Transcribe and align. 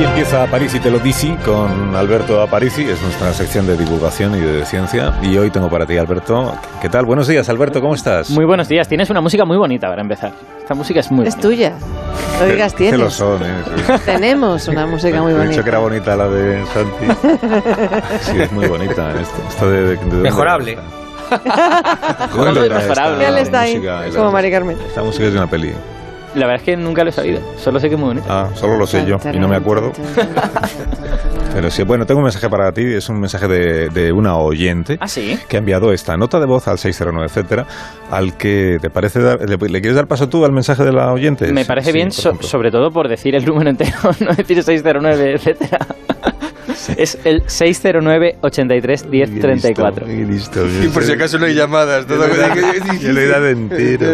Aquí 0.00 0.08
empieza 0.08 0.46
París 0.46 0.74
y 0.74 0.80
te 0.80 0.90
lo 0.90 0.98
dice 0.98 1.36
con 1.44 1.94
Alberto 1.94 2.40
Aparici, 2.40 2.84
es 2.84 3.02
nuestra 3.02 3.34
sección 3.34 3.66
de 3.66 3.76
divulgación 3.76 4.34
y 4.34 4.40
de 4.40 4.64
ciencia. 4.64 5.12
Y 5.20 5.36
hoy 5.36 5.50
tengo 5.50 5.68
para 5.68 5.84
ti, 5.84 5.98
Alberto. 5.98 6.54
¿Qué 6.80 6.88
tal? 6.88 7.04
Buenos 7.04 7.28
días, 7.28 7.46
Alberto, 7.50 7.82
¿cómo 7.82 7.94
estás? 7.94 8.30
Muy 8.30 8.46
buenos 8.46 8.66
días. 8.66 8.88
Tienes 8.88 9.10
una 9.10 9.20
música 9.20 9.44
muy 9.44 9.58
bonita 9.58 9.88
para 9.90 10.00
empezar. 10.00 10.32
Esta 10.58 10.72
música 10.72 11.00
es 11.00 11.10
muy 11.10 11.26
Es 11.26 11.34
bonita. 11.36 11.48
tuya. 11.48 11.72
Lo 12.40 12.46
digas 12.46 12.72
Que 12.72 12.84
lo 12.84 12.90
tienes. 12.96 13.12
son, 13.12 13.42
¿eh? 13.42 13.54
Sí. 13.76 13.92
Tenemos 14.06 14.68
una 14.68 14.86
música 14.86 15.20
muy 15.20 15.32
He 15.32 15.34
dicho 15.34 15.44
bonita. 15.44 15.62
que 15.64 15.68
era 15.68 15.78
bonita 15.80 16.16
la 16.16 16.28
de 16.28 16.64
Santi. 16.72 17.28
Sí, 18.32 18.40
es 18.40 18.52
muy 18.52 18.66
bonita. 18.68 19.10
Esto, 19.20 19.42
esto 19.50 19.70
de, 19.70 19.82
de- 19.82 19.96
de 19.96 20.16
Mejorable. 20.16 20.78
¿Dónde 21.30 22.52
Todo 22.54 22.64
es 22.64 22.70
mejorable. 22.72 23.24
esta 23.24 23.28
Él 23.28 23.36
está 23.38 23.60
ahí, 23.60 23.74
música? 23.76 24.04
como 24.16 24.32
Mari 24.32 24.50
Carmen. 24.50 24.78
Esta 24.88 25.02
música 25.02 25.26
es 25.26 25.32
de 25.34 25.38
una 25.38 25.46
peli. 25.50 25.74
La 26.34 26.46
verdad 26.46 26.56
es 26.56 26.62
que 26.62 26.76
nunca 26.76 27.02
lo 27.02 27.10
he 27.10 27.12
sabido. 27.12 27.40
Solo 27.58 27.80
sé 27.80 27.88
que 27.88 27.94
es 27.96 28.00
muy 28.00 28.08
bonita. 28.10 28.26
Ah, 28.28 28.48
solo 28.54 28.76
lo 28.76 28.86
sé 28.86 29.04
yo 29.04 29.18
y 29.32 29.38
no 29.38 29.48
me 29.48 29.56
acuerdo. 29.56 29.92
Pero 31.52 31.68
sí, 31.70 31.82
bueno, 31.82 32.06
tengo 32.06 32.18
un 32.18 32.24
mensaje 32.24 32.48
para 32.48 32.70
ti. 32.72 32.82
Es 32.84 33.08
un 33.08 33.18
mensaje 33.18 33.48
de, 33.48 33.88
de 33.88 34.12
una 34.12 34.36
oyente. 34.36 34.96
Ah, 35.00 35.08
sí. 35.08 35.38
que 35.48 35.56
ha 35.56 35.58
enviado 35.58 35.92
esta 35.92 36.16
nota 36.16 36.38
de 36.38 36.46
voz 36.46 36.68
al 36.68 36.78
609, 36.78 37.26
etcétera, 37.26 37.66
al 38.10 38.36
que 38.36 38.78
te 38.80 38.90
parece 38.90 39.20
dar, 39.20 39.40
le, 39.40 39.56
le 39.56 39.80
quieres 39.80 39.96
dar 39.96 40.06
paso 40.06 40.28
tú 40.28 40.44
al 40.44 40.52
mensaje 40.52 40.84
de 40.84 40.92
la 40.92 41.12
oyente? 41.12 41.52
Me 41.52 41.64
parece 41.64 41.88
sí, 41.90 41.94
bien, 41.94 42.12
so- 42.12 42.40
sobre 42.40 42.70
todo 42.70 42.90
por 42.92 43.08
decir 43.08 43.34
el 43.34 43.44
número 43.44 43.68
entero, 43.70 43.96
no 44.20 44.32
decir 44.34 44.62
609, 44.62 45.32
etcétera. 45.34 45.78
Es 46.96 47.18
el 47.24 47.42
609 47.46 48.38
83 48.42 49.10
10 49.10 49.40
34. 49.40 50.10
Y 50.10 50.24
listo. 50.24 50.60
Y 50.66 50.88
por 50.88 51.02
si 51.02 51.12
acaso 51.12 51.38
no 51.38 51.46
hay 51.46 51.54
llamadas. 51.54 52.06
Todo 52.06 52.26
lo 52.26 52.34
he 52.34 52.38
dado- 52.38 52.54
yo 53.00 53.12
lo 53.12 53.20
he 53.20 53.26
dado 53.28 53.48
entero. 53.48 54.06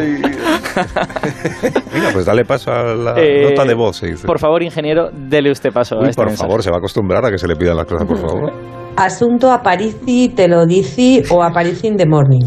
Venga, 1.92 2.10
pues 2.12 2.26
dale 2.26 2.44
paso 2.44 2.70
a 2.72 2.94
la 2.94 3.14
Eh, 3.16 3.50
nota 3.50 3.64
de 3.64 3.74
voz. 3.74 3.96
se 3.96 4.06
dice. 4.08 4.26
Por 4.26 4.38
favor, 4.38 4.62
ingeniero, 4.62 5.10
dele 5.12 5.50
usted 5.50 5.72
paso 5.72 5.96
a 6.00 6.08
este 6.08 6.16
por 6.16 6.26
mensaje. 6.26 6.46
favor, 6.48 6.62
se 6.62 6.70
va 6.70 6.76
a 6.76 6.78
acostumbrar 6.78 7.24
a 7.24 7.30
que 7.30 7.38
se 7.38 7.46
le 7.48 7.56
pidan 7.56 7.76
las 7.76 7.86
cosas, 7.86 8.06
por 8.06 8.18
favor. 8.18 8.52
Asunto 8.96 9.50
Aparici, 9.52 10.30
te 10.34 10.48
lo 10.48 10.64
dici 10.66 11.22
o 11.30 11.42
Aparici 11.42 11.86
in 11.88 11.96
the 11.96 12.06
morning. 12.06 12.44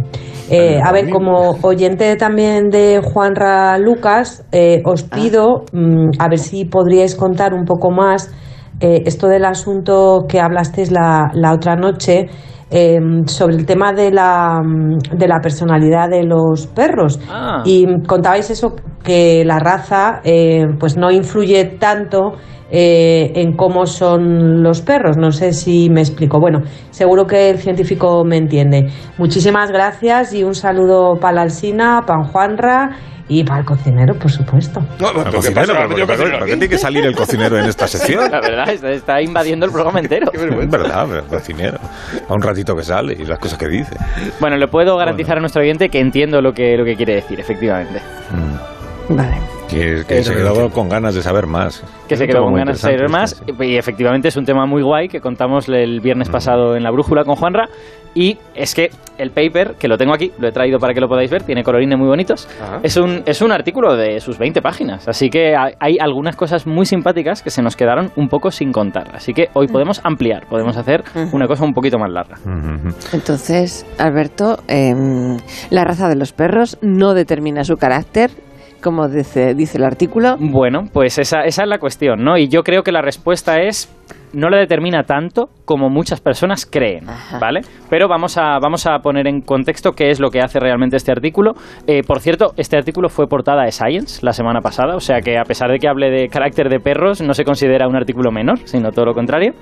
Eh, 0.52 0.80
a 0.84 0.92
ver, 0.92 1.10
como 1.12 1.58
oyente 1.62 2.16
también 2.16 2.70
de 2.70 3.02
Juanra 3.04 3.78
Lucas, 3.78 4.44
eh, 4.52 4.82
os 4.84 5.04
pido 5.04 5.66
mm, 5.72 6.10
a 6.18 6.28
ver 6.28 6.40
si 6.40 6.66
podríais 6.66 7.14
contar 7.16 7.54
un 7.54 7.66
poco 7.66 7.92
más 7.92 8.32
eh, 8.80 9.04
esto 9.06 9.28
del 9.28 9.46
asunto 9.46 10.26
que 10.28 10.40
hablasteis 10.40 10.92
la, 10.92 11.32
la 11.34 11.54
otra 11.54 11.76
noche 11.76 12.28
eh, 12.72 13.00
sobre 13.26 13.56
el 13.56 13.66
tema 13.66 13.94
de 13.94 14.12
la, 14.12 14.62
de 15.12 15.28
la 15.28 15.40
personalidad 15.40 16.10
de 16.10 16.24
los 16.24 16.68
perros. 16.68 17.20
Ah. 17.30 17.64
Y 17.66 17.86
contabais 18.08 18.50
eso, 18.50 18.76
que 19.04 19.44
la 19.46 19.60
raza 19.60 20.22
eh, 20.24 20.66
pues 20.80 20.98
no 20.98 21.10
influye 21.12 21.66
tanto 21.80 22.34
eh, 22.72 23.32
en 23.36 23.56
cómo 23.56 23.86
son 23.86 24.62
los 24.64 24.82
perros. 24.82 25.18
No 25.18 25.32
sé 25.32 25.54
si 25.54 25.90
me 25.90 26.02
explico. 26.02 26.40
Bueno, 26.40 26.60
seguro 26.92 27.26
que 27.26 27.50
el 27.50 27.58
científico 27.58 28.24
me 28.26 28.38
entiende. 28.38 28.88
Muchísimas 29.18 29.72
gracias 29.72 30.34
y 30.34 30.44
un 30.44 30.56
saludo 30.56 31.16
para 31.20 31.34
la 31.36 31.42
Alsina, 31.44 32.02
para 32.06 32.24
Juanra 32.26 32.98
y 33.32 33.44
para 33.44 33.60
el 33.60 33.66
cocinero, 33.66 34.16
por 34.16 34.32
supuesto. 34.32 34.80
No, 35.00 35.10
El 35.10 35.14
¿pero 35.18 35.26
qué 35.26 35.36
cocinero, 35.36 35.68
pasa? 35.76 35.88
pero 35.88 36.08
¿por 36.08 36.40
qué- 36.40 36.46
tiene 36.48 36.68
que 36.68 36.78
salir 36.80 37.06
el 37.06 37.16
cocinero 37.16 37.60
en 37.60 37.66
esta 37.66 37.88
sección? 37.88 38.24
La 38.32 38.42
verdad, 38.42 38.70
está, 38.70 38.90
está 38.90 39.22
invadiendo 39.22 39.68
el 39.68 39.72
programa 39.72 40.00
entero. 40.00 40.32
Es 40.34 40.70
verdad, 40.70 41.06
pero 41.08 41.20
el 41.22 41.28
cocinero. 41.28 41.78
A 42.28 42.34
un 42.34 42.42
ratito 42.42 42.76
que 42.76 42.82
sale 42.84 43.14
y 43.14 43.26
las 43.26 43.38
cosas 43.38 43.60
que 43.60 43.68
dice. 43.68 43.96
Bueno, 44.40 44.58
le 44.58 44.68
puedo 44.68 44.98
garantizar 44.98 45.38
a 45.38 45.42
nuestro 45.42 45.62
oyente 45.62 45.90
que 45.90 46.00
entiendo 46.00 46.42
lo 46.42 46.54
que, 46.54 46.76
lo 46.76 46.84
que 46.86 46.96
quiere 46.96 47.14
decir, 47.16 47.40
efectivamente. 47.40 48.00
Mm. 48.32 49.16
Vale. 49.16 49.59
Que, 49.70 50.04
que 50.08 50.24
se 50.24 50.34
quedó 50.34 50.70
con 50.72 50.90
ganas 50.90 51.14
de 51.14 51.22
saber 51.22 51.46
más. 51.46 51.84
que 52.08 52.16
Es 52.16 52.20
se 52.20 52.28
quedó 52.28 52.44
con 52.44 52.56
ganas 52.56 52.78
de 52.78 52.82
saber 52.82 53.10
más. 53.10 53.42
y 53.60 53.76
efectivamente 53.78 54.28
es 54.28 54.36
un 54.36 54.46
tema 54.46 54.66
muy 54.66 54.82
guay 54.82 55.08
que 55.08 55.22
contamos 55.22 55.70
el 55.70 56.02
viernes 56.02 56.30
pasado 56.30 56.76
en 56.76 56.84
la 56.84 56.92
brújula 56.92 57.24
con 57.24 57.36
Juanra. 57.36 57.70
Y 58.16 58.38
es 58.56 58.74
que 58.74 58.90
el 59.20 59.30
paper 59.30 59.76
que 59.80 59.88
lo 59.88 59.98
tengo 59.98 60.14
aquí 60.14 60.32
lo 60.40 60.48
he 60.48 60.52
traído 60.52 60.80
para 60.80 60.96
que 60.96 61.00
lo 61.00 61.08
podáis 61.08 61.30
ver 61.30 61.44
tiene 61.44 61.64
colorines 61.64 61.98
muy 61.98 62.08
bonitos. 62.08 62.48
Ajá. 62.60 62.80
es 62.82 62.98
un 62.98 63.22
es 63.26 63.42
un 63.42 63.52
artículo 63.52 63.96
de 63.96 64.20
sus 64.20 64.40
20 64.40 64.62
páginas. 64.64 65.08
Así 65.08 65.30
que 65.30 65.56
hay, 65.56 65.98
algunas 66.00 66.36
cosas 66.36 66.66
muy 66.66 66.88
simpáticas 66.88 67.44
que 67.44 67.52
se 67.52 67.62
nos 67.62 67.76
quedaron 67.76 68.12
un 68.16 68.28
poco 68.28 68.50
sin 68.50 68.72
contar. 68.72 69.12
Así 69.14 69.34
que 69.34 69.50
hoy 69.54 69.68
podemos 69.68 70.02
ampliar 70.04 70.48
podemos 70.48 70.76
hacer 70.76 71.04
una 71.32 71.48
cosa 71.48 71.64
un 71.64 71.74
poquito 71.74 72.00
más 72.00 72.12
larga. 72.12 72.38
Entonces, 73.14 73.86
Alberto, 74.00 74.58
em, 74.68 75.38
la 75.70 75.84
raza 75.84 76.10
de 76.10 76.16
los 76.16 76.34
perros 76.34 76.78
no 76.82 77.14
determina 77.14 77.64
su 77.64 77.78
carácter, 77.78 78.32
como 78.82 79.08
dice, 79.08 79.54
dice 79.54 79.78
el 79.78 79.84
artículo. 79.84 80.36
Bueno, 80.40 80.84
pues 80.92 81.18
esa, 81.18 81.42
esa 81.42 81.64
es 81.64 81.70
la 81.70 81.80
cuestión, 81.80 82.24
¿no? 82.24 82.38
Y 82.38 82.48
yo 82.48 82.64
creo 82.64 82.84
que 82.84 82.92
la 82.92 83.02
respuesta 83.02 83.62
es 83.62 83.88
no 84.34 84.50
la 84.50 84.58
determina 84.58 85.04
tanto 85.04 85.50
como 85.66 85.90
muchas 85.90 86.20
personas 86.22 86.66
creen, 86.66 87.10
Ajá. 87.10 87.40
¿vale? 87.40 87.62
Pero 87.90 88.08
vamos 88.08 88.38
a, 88.38 88.60
vamos 88.60 88.86
a 88.88 89.00
poner 89.00 89.28
en 89.28 89.42
contexto 89.42 89.92
qué 89.92 90.10
es 90.10 90.20
lo 90.20 90.30
que 90.30 90.40
hace 90.42 90.60
realmente 90.60 90.98
este 90.98 91.12
artículo. 91.12 91.54
Eh, 91.88 92.02
por 92.06 92.20
cierto, 92.20 92.54
este 92.58 92.78
artículo 92.78 93.10
fue 93.10 93.28
portada 93.28 93.64
de 93.64 93.72
Science 93.72 94.26
la 94.26 94.34
semana 94.34 94.62
pasada, 94.62 94.96
o 94.96 95.00
sea 95.00 95.22
que 95.22 95.38
a 95.38 95.44
pesar 95.44 95.72
de 95.72 95.78
que 95.80 95.88
hable 95.88 96.10
de 96.10 96.28
carácter 96.28 96.70
de 96.70 96.80
perros, 96.80 97.22
no 97.22 97.34
se 97.34 97.44
considera 97.44 97.88
un 97.88 97.96
artículo 97.96 98.32
menor, 98.32 98.60
sino 98.66 98.92
todo 98.92 99.06
lo 99.06 99.14
contrario. 99.14 99.54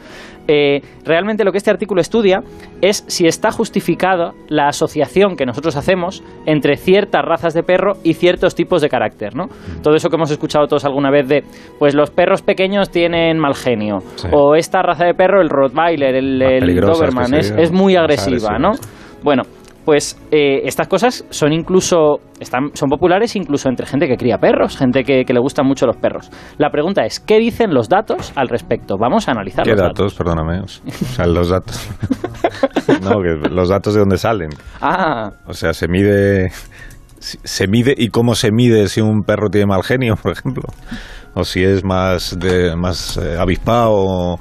Eh, 0.47 0.81
realmente 1.03 1.43
lo 1.43 1.51
que 1.51 1.57
este 1.57 1.71
artículo 1.71 1.99
estudia 2.01 2.41
es 2.81 3.03
si 3.07 3.27
está 3.27 3.51
justificada 3.51 4.31
la 4.47 4.67
asociación 4.67 5.35
que 5.35 5.45
nosotros 5.45 5.75
hacemos 5.75 6.23
entre 6.45 6.77
ciertas 6.77 7.23
razas 7.23 7.53
de 7.53 7.63
perro 7.63 7.93
y 8.03 8.13
ciertos 8.13 8.55
tipos 8.55 8.81
de 8.81 8.89
carácter, 8.89 9.35
¿no? 9.35 9.47
Todo 9.83 9.95
eso 9.95 10.09
que 10.09 10.15
hemos 10.15 10.31
escuchado 10.31 10.67
todos 10.67 10.85
alguna 10.85 11.11
vez 11.11 11.27
de, 11.27 11.43
pues 11.79 11.93
los 11.95 12.11
perros 12.11 12.41
pequeños 12.41 12.89
tienen 12.89 13.37
mal 13.39 13.55
genio, 13.55 13.99
Sí. 14.15 14.27
o 14.31 14.55
esta 14.59 14.81
raza 14.81 15.05
de 15.05 15.13
perro, 15.13 15.41
el 15.41 15.49
Rottweiler, 15.49 16.15
el, 16.15 16.79
Doberman, 16.79 17.33
es, 17.33 17.71
muy 17.71 17.95
agresiva, 17.95 18.57
¿no? 18.57 18.71
Bueno, 19.23 19.43
pues 19.87 20.19
eh, 20.31 20.63
estas 20.65 20.89
cosas 20.89 21.23
son 21.29 21.53
incluso 21.53 22.19
están, 22.41 22.71
son 22.73 22.89
populares 22.89 23.37
incluso 23.37 23.69
entre 23.69 23.85
gente 23.85 24.05
que 24.09 24.17
cría 24.17 24.37
perros, 24.37 24.75
gente 24.77 25.05
que, 25.05 25.23
que 25.23 25.33
le 25.33 25.39
gustan 25.39 25.65
mucho 25.65 25.85
los 25.85 25.95
perros. 25.95 26.29
La 26.57 26.69
pregunta 26.71 27.05
es, 27.05 27.21
¿qué 27.21 27.39
dicen 27.39 27.73
los 27.73 27.87
datos 27.87 28.33
al 28.35 28.49
respecto? 28.49 28.97
Vamos 28.99 29.29
a 29.29 29.31
analizar 29.31 29.63
¿Qué 29.63 29.71
los 29.71 29.79
datos? 29.79 30.13
Perdóname. 30.13 30.59
O 30.59 30.67
sea, 30.67 31.25
los 31.25 31.47
datos. 31.47 31.89
no, 33.01 33.21
que 33.21 33.49
los 33.49 33.69
datos 33.69 33.93
de 33.93 34.01
dónde 34.01 34.17
salen. 34.17 34.49
Ah, 34.81 35.31
O 35.45 35.53
sea, 35.53 35.71
se 35.71 35.87
mide. 35.87 36.51
Se 37.19 37.67
mide 37.67 37.95
y 37.97 38.09
cómo 38.09 38.35
se 38.35 38.51
mide 38.51 38.87
si 38.89 38.99
un 38.99 39.23
perro 39.23 39.49
tiene 39.49 39.67
mal 39.67 39.83
genio, 39.83 40.15
por 40.21 40.33
ejemplo. 40.33 40.63
O 41.37 41.45
si 41.45 41.63
es 41.63 41.83
más 41.83 42.39
de 42.39 42.75
más 42.75 43.15
eh, 43.17 43.37
avispado 43.37 43.91
o, 43.93 44.39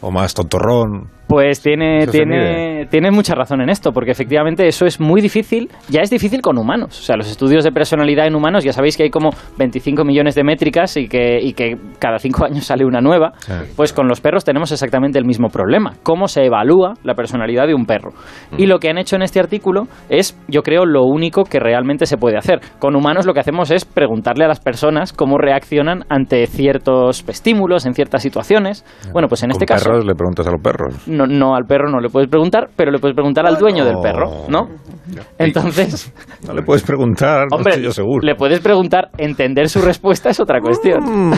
o 0.00 0.10
más 0.12 0.34
tontorrón. 0.34 1.10
Pues 1.28 1.60
tiene, 1.60 1.98
Eso 1.98 2.12
tiene, 2.12 2.86
tiene 2.90 3.10
mucha 3.10 3.34
razón 3.34 3.60
en 3.60 3.68
esto, 3.68 3.92
porque 3.92 4.10
efectivamente 4.10 4.66
eso 4.66 4.86
es 4.86 4.98
muy 4.98 5.20
difícil, 5.20 5.68
ya 5.90 6.00
es 6.00 6.10
difícil 6.10 6.40
con 6.40 6.56
humanos. 6.58 6.98
O 6.98 7.02
sea, 7.02 7.16
los 7.16 7.30
estudios 7.30 7.64
de 7.64 7.70
personalidad 7.70 8.26
en 8.26 8.34
humanos, 8.34 8.64
ya 8.64 8.72
sabéis 8.72 8.96
que 8.96 9.02
hay 9.04 9.10
como 9.10 9.30
25 9.58 10.04
millones 10.04 10.34
de 10.34 10.42
métricas 10.42 10.96
y 10.96 11.06
que, 11.06 11.38
y 11.40 11.52
que 11.52 11.76
cada 11.98 12.18
cinco 12.18 12.46
años 12.46 12.64
sale 12.64 12.84
una 12.86 13.00
nueva. 13.00 13.32
Sí. 13.38 13.52
Pues 13.76 13.92
con 13.92 14.08
los 14.08 14.20
perros 14.20 14.44
tenemos 14.44 14.72
exactamente 14.72 15.18
el 15.18 15.26
mismo 15.26 15.48
problema. 15.48 15.92
¿Cómo 16.02 16.28
se 16.28 16.44
evalúa 16.44 16.94
la 17.04 17.14
personalidad 17.14 17.66
de 17.66 17.74
un 17.74 17.84
perro? 17.84 18.12
Y 18.56 18.66
lo 18.66 18.78
que 18.78 18.88
han 18.88 18.98
hecho 18.98 19.16
en 19.16 19.22
este 19.22 19.38
artículo 19.38 19.82
es, 20.08 20.38
yo 20.48 20.62
creo, 20.62 20.86
lo 20.86 21.04
único 21.04 21.44
que 21.44 21.60
realmente 21.60 22.06
se 22.06 22.16
puede 22.16 22.38
hacer. 22.38 22.60
Con 22.78 22.96
humanos 22.96 23.26
lo 23.26 23.34
que 23.34 23.40
hacemos 23.40 23.70
es 23.70 23.84
preguntarle 23.84 24.44
a 24.44 24.48
las 24.48 24.60
personas 24.60 25.12
cómo 25.12 25.36
reaccionan 25.36 26.04
ante 26.08 26.46
ciertos 26.46 27.24
estímulos, 27.28 27.84
en 27.86 27.94
ciertas 27.94 28.22
situaciones. 28.22 28.84
Bueno, 29.12 29.28
pues 29.28 29.42
en 29.42 29.50
este 29.50 29.66
Con 29.66 29.76
caso 29.76 29.90
perros 29.90 30.06
le 30.06 30.14
preguntas 30.14 30.46
a 30.46 30.50
los 30.50 30.62
perros. 30.62 31.08
No, 31.18 31.26
no 31.26 31.54
al 31.54 31.64
perro 31.64 31.90
no 31.90 32.00
le 32.00 32.08
puedes 32.08 32.28
preguntar, 32.30 32.68
pero 32.76 32.90
le 32.90 32.98
puedes 32.98 33.14
preguntar 33.14 33.46
al 33.46 33.56
dueño 33.58 33.84
del 33.84 33.96
perro, 34.02 34.46
¿no? 34.48 34.68
Entonces, 35.38 36.12
No 36.46 36.54
le 36.54 36.62
puedes 36.62 36.82
preguntar, 36.82 37.46
no 37.50 37.56
hombre, 37.56 37.72
estoy 37.74 37.84
yo 37.86 37.92
seguro. 37.92 38.20
le 38.22 38.34
puedes 38.34 38.60
preguntar, 38.60 39.10
entender 39.18 39.68
su 39.68 39.80
respuesta 39.82 40.30
es 40.30 40.40
otra 40.40 40.60
cuestión. 40.60 41.00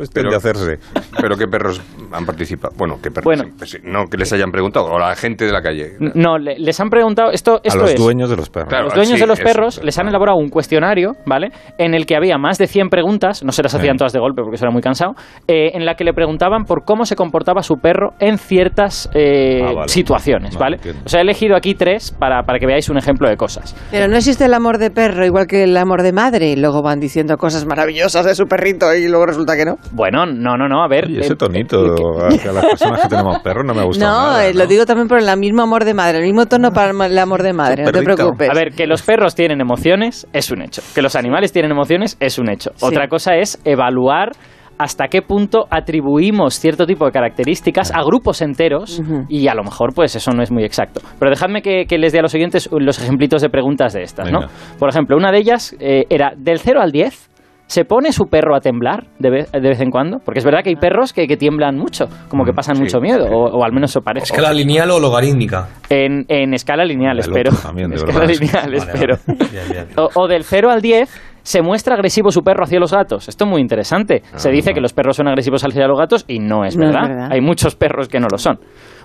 Pues 0.00 0.08
tiende 0.08 0.30
Pero- 0.30 0.34
a 0.34 0.38
hacerse. 0.38 0.78
Pero 1.20 1.36
qué 1.36 1.46
perros 1.46 1.78
han 2.12 2.24
participado. 2.24 2.74
Bueno, 2.78 2.94
qué 3.02 3.10
perros. 3.10 3.24
Bueno. 3.24 3.44
sí, 3.66 3.76
no 3.84 4.04
que 4.06 4.16
les 4.16 4.32
hayan 4.32 4.50
preguntado. 4.50 4.86
O 4.86 4.98
la 4.98 5.14
gente 5.14 5.44
de 5.44 5.52
la 5.52 5.60
calle. 5.60 5.92
No, 6.14 6.38
le- 6.38 6.58
les 6.58 6.80
han 6.80 6.88
preguntado, 6.88 7.30
esto, 7.32 7.56
A 7.56 7.60
esto 7.62 7.80
los 7.80 7.90
es... 7.90 8.00
dueños 8.00 8.30
de 8.30 8.36
los 8.36 8.48
perros. 8.48 8.70
Claro. 8.70 8.84
Los 8.84 8.94
dueños 8.94 9.14
sí, 9.16 9.20
de 9.20 9.26
los 9.26 9.38
eso, 9.38 9.46
perros 9.46 9.76
eso, 9.76 9.84
les 9.84 9.98
han 9.98 10.08
elaborado 10.08 10.38
un 10.38 10.48
cuestionario, 10.48 11.16
¿vale? 11.26 11.50
En 11.76 11.92
el 11.92 12.06
que 12.06 12.16
había 12.16 12.38
más 12.38 12.56
de 12.56 12.66
100 12.66 12.88
preguntas, 12.88 13.44
no 13.44 13.52
se 13.52 13.62
las 13.62 13.72
Sí. 13.72 13.78
hacían 13.78 13.98
todas 13.98 14.14
de 14.14 14.20
golpe 14.20 14.40
porque 14.42 14.54
eso 14.56 14.64
era 14.64 14.72
muy 14.72 14.80
cansado, 14.80 15.12
eh, 15.46 15.72
en 15.74 15.84
la 15.84 15.96
que 15.96 16.04
le 16.04 16.14
preguntaban 16.14 16.64
por 16.64 16.84
cómo 16.86 17.04
se 17.04 17.14
comportaba 17.14 17.62
su 17.62 17.74
perro 17.76 18.12
en 18.20 18.38
ciertas 18.60 19.08
eh, 19.14 19.62
Ah, 19.64 19.72
vale. 19.74 19.88
situaciones, 19.88 20.56
Vale, 20.56 20.76
¿vale? 20.76 20.98
O 21.04 21.08
sea, 21.08 21.20
he 21.20 21.22
elegido 21.22 21.56
aquí 21.56 21.74
tres 21.74 22.10
para, 22.10 22.42
para 22.42 22.58
que 22.58 22.66
veáis 22.66 22.90
un 22.90 22.98
ejemplo 22.98 23.28
de 23.28 23.36
cosas. 23.36 23.74
Pero 23.90 24.06
no 24.06 24.16
existe 24.16 24.44
el 24.44 24.52
amor 24.54 24.76
de 24.78 24.90
perro 24.90 25.24
igual 25.24 25.46
que 25.46 25.64
el 25.64 25.76
amor 25.76 26.02
de 26.02 26.12
madre. 26.12 26.50
Y 26.50 26.56
luego 26.56 26.82
van 26.82 27.00
diciendo 27.00 27.36
cosas 27.36 27.64
maravillosas 27.64 28.26
de 28.26 28.34
su 28.34 28.44
perrito 28.44 28.94
y 28.94 29.08
luego 29.08 29.26
resulta 29.26 29.56
que 29.56 29.64
no. 29.64 29.76
Bueno, 29.92 30.26
no, 30.26 30.56
no, 30.56 30.68
no, 30.68 30.82
a 30.84 30.88
ver. 30.88 31.06
Oye, 31.06 31.20
ese 31.20 31.32
eh, 31.32 31.36
tonito 31.36 31.78
hacia 32.26 32.52
las 32.52 32.66
personas 32.66 33.02
que 33.02 33.08
tenemos 33.08 33.38
perros 33.40 33.64
no 33.64 33.74
me 33.74 33.84
gusta 33.84 34.04
No, 34.04 34.10
nada, 34.10 34.46
eh, 34.46 34.54
lo 34.54 34.66
digo 34.66 34.84
también 34.84 35.08
por 35.08 35.18
el 35.18 35.38
mismo 35.38 35.62
amor 35.62 35.84
de 35.84 35.94
madre, 35.94 36.18
el 36.18 36.24
mismo 36.24 36.46
tono 36.46 36.70
para 36.72 36.90
el 37.06 37.18
amor 37.18 37.42
de 37.42 37.52
madre, 37.52 37.84
no 37.84 37.92
te 37.92 38.02
preocupes. 38.02 38.50
A 38.50 38.54
ver, 38.54 38.72
que 38.72 38.86
los 38.86 39.02
perros 39.02 39.34
tienen 39.34 39.60
emociones 39.60 40.26
es 40.32 40.50
un 40.50 40.62
hecho. 40.62 40.82
Que 40.94 41.00
los 41.00 41.16
animales 41.16 41.52
tienen 41.52 41.70
emociones 41.70 42.16
es 42.20 42.38
un 42.38 42.50
hecho. 42.50 42.70
Sí. 42.74 42.84
Otra 42.84 43.08
cosa 43.08 43.36
es 43.36 43.58
evaluar 43.64 44.32
hasta 44.80 45.08
qué 45.08 45.20
punto 45.20 45.66
atribuimos 45.70 46.58
cierto 46.58 46.86
tipo 46.86 47.04
de 47.04 47.12
características 47.12 47.92
a 47.94 48.02
grupos 48.02 48.40
enteros 48.40 49.02
y 49.28 49.46
a 49.48 49.54
lo 49.54 49.62
mejor 49.62 49.92
pues 49.94 50.16
eso 50.16 50.30
no 50.32 50.42
es 50.42 50.50
muy 50.50 50.64
exacto. 50.64 51.02
Pero 51.18 51.30
dejadme 51.30 51.60
que, 51.60 51.84
que 51.86 51.98
les 51.98 52.12
dé 52.12 52.20
a 52.20 52.22
los 52.22 52.34
oyentes 52.34 52.68
los 52.72 52.98
ejemplitos 52.98 53.42
de 53.42 53.50
preguntas 53.50 53.92
de 53.92 54.02
estas, 54.02 54.32
¿no? 54.32 54.40
Por 54.78 54.88
ejemplo, 54.88 55.16
una 55.18 55.30
de 55.32 55.38
ellas 55.38 55.76
eh, 55.80 56.04
era 56.08 56.32
del 56.36 56.58
0 56.60 56.80
al 56.80 56.92
10. 56.92 57.28
¿Se 57.66 57.84
pone 57.84 58.10
su 58.10 58.24
perro 58.24 58.56
a 58.56 58.60
temblar 58.60 59.06
de 59.20 59.30
vez, 59.30 59.52
de 59.52 59.60
vez 59.60 59.80
en 59.80 59.90
cuando? 59.92 60.18
Porque 60.18 60.40
es 60.40 60.44
verdad 60.44 60.64
que 60.64 60.70
hay 60.70 60.74
perros 60.74 61.12
que, 61.12 61.28
que 61.28 61.36
tiemblan 61.36 61.76
mucho, 61.76 62.06
como 62.28 62.44
que 62.44 62.52
pasan 62.52 62.74
sí, 62.74 62.82
mucho 62.82 62.98
miedo, 63.00 63.26
sí. 63.28 63.32
o, 63.32 63.44
o 63.44 63.62
al 63.64 63.70
menos 63.72 63.90
eso 63.92 64.00
parece. 64.00 64.24
¿Escala 64.24 64.52
lineal 64.52 64.90
o 64.90 64.98
logarítmica? 64.98 65.68
En, 65.88 66.24
en 66.26 66.52
escala 66.52 66.84
lineal, 66.84 67.12
El 67.12 67.20
espero. 67.20 67.50
otro 67.52 67.62
también, 67.62 67.90
de 67.90 67.94
En 68.00 68.08
escala 68.08 68.26
verdad. 68.26 68.40
lineal, 68.40 68.64
Vale, 68.64 68.76
espero. 68.76 69.16
vale. 69.24 69.50
Bien, 69.52 69.64
bien. 69.70 69.86
O, 69.96 70.08
o 70.20 70.26
del 70.26 70.42
0 70.42 70.68
al 70.68 70.82
10, 70.82 71.22
¿se 71.42 71.62
muestra 71.62 71.94
agresivo 71.94 72.30
su 72.30 72.42
perro 72.42 72.64
hacia 72.64 72.78
los 72.78 72.92
gatos? 72.92 73.28
Esto 73.28 73.44
es 73.44 73.50
muy 73.50 73.60
interesante. 73.60 74.22
Se 74.34 74.50
dice 74.50 74.72
que 74.72 74.80
los 74.80 74.92
perros 74.92 75.16
son 75.16 75.28
agresivos 75.28 75.64
hacia 75.64 75.86
los 75.86 75.98
gatos 75.98 76.24
y 76.28 76.38
no 76.38 76.64
es, 76.64 76.76
No 76.76 76.86
es 76.86 76.92
verdad. 76.92 77.28
Hay 77.30 77.40
muchos 77.40 77.76
perros 77.76 78.08
que 78.08 78.20
no 78.20 78.26
lo 78.30 78.38
son. 78.38 78.58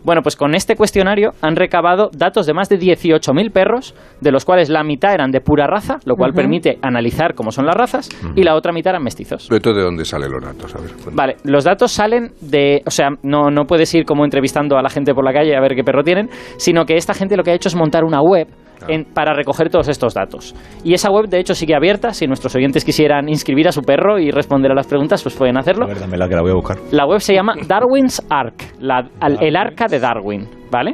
Bueno, 0.06 0.22
pues 0.22 0.36
con 0.36 0.54
este 0.54 0.76
cuestionario 0.76 1.32
han 1.42 1.56
recabado 1.56 2.12
datos 2.16 2.46
de 2.46 2.54
más 2.54 2.70
de 2.70 2.78
18.000 2.78 3.52
perros, 3.52 3.96
de 4.22 4.32
los 4.32 4.46
cuales 4.46 4.70
la 4.70 4.84
mitad 4.84 5.14
eran 5.14 5.32
de 5.32 5.42
pura 5.42 5.66
raza, 5.66 5.98
lo 6.06 6.16
cual 6.16 6.32
permite 6.32 6.78
analizar 6.84 7.34
cómo 7.34 7.52
son 7.52 7.66
las 7.66 7.76
razas, 7.76 8.10
y 8.36 8.44
la 8.44 8.56
otra 8.56 8.72
mitad 8.72 8.92
eran 8.92 9.04
mestizos. 9.04 9.48
¿Pero 9.50 9.74
de 9.74 9.82
dónde 9.82 10.06
salen 10.06 10.32
los 10.32 10.44
datos? 10.44 10.76
A 10.76 10.80
ver. 10.80 10.92
Vale, 11.12 11.38
los 11.44 11.64
datos 11.64 11.92
salen 11.92 12.34
de. 12.40 12.84
O 12.86 12.92
sea, 12.92 13.10
no, 13.24 13.50
no 13.50 13.66
puedes 13.66 13.92
ir 13.96 14.06
como 14.06 14.26
entrevistando 14.26 14.78
a 14.78 14.84
la 14.84 14.90
gente 14.90 15.14
por 15.16 15.26
la 15.26 15.34
calle 15.34 15.56
a 15.56 15.60
ver 15.60 15.76
qué 15.76 15.84
perro 15.84 16.04
tienen, 16.04 16.30
sino 16.58 16.86
que 16.86 16.98
esta 16.98 17.16
gente 17.16 17.36
lo 17.36 17.44
que 17.44 17.52
ha 17.52 17.56
hecho 17.56 17.70
es 17.70 17.76
montar 17.76 18.04
una 18.04 18.22
web 18.22 18.48
en- 18.88 19.06
para 19.06 19.34
recoger 19.34 19.70
todos 19.70 19.88
estos 19.88 20.14
datos. 20.14 20.56
Y 20.84 20.94
esa 20.94 21.10
web, 21.10 21.28
de 21.28 21.40
hecho, 21.40 21.54
sigue 21.56 21.76
abierta. 21.76 22.14
Si 22.14 22.28
nuestros 22.28 22.56
oyentes 22.56 22.84
quisieran 22.86 23.30
inscribir 23.30 23.68
a 23.68 23.72
su 23.72 23.82
perro 23.82 24.20
y 24.20 24.32
responder 24.32 24.72
a 24.72 24.76
las 24.76 24.88
preguntas, 24.88 25.22
pues 25.24 25.36
pueden 25.36 25.58
hacerlo. 25.58 25.86
A 25.86 25.88
ver, 25.90 26.00
dámela 26.00 26.28
que 26.28 26.36
la 26.36 26.42
voy 26.42 26.52
a 26.52 26.56
buscar. 26.56 26.78
La 26.92 27.06
web 27.06 27.20
se 27.20 27.34
llama 27.34 27.54
Darwin's 27.68 28.22
Ark, 28.30 28.56
la- 28.80 29.10
el 29.42 29.56
arca 29.56 29.88
de 29.88 30.00
Darwin, 30.00 30.48
¿vale? 30.72 30.94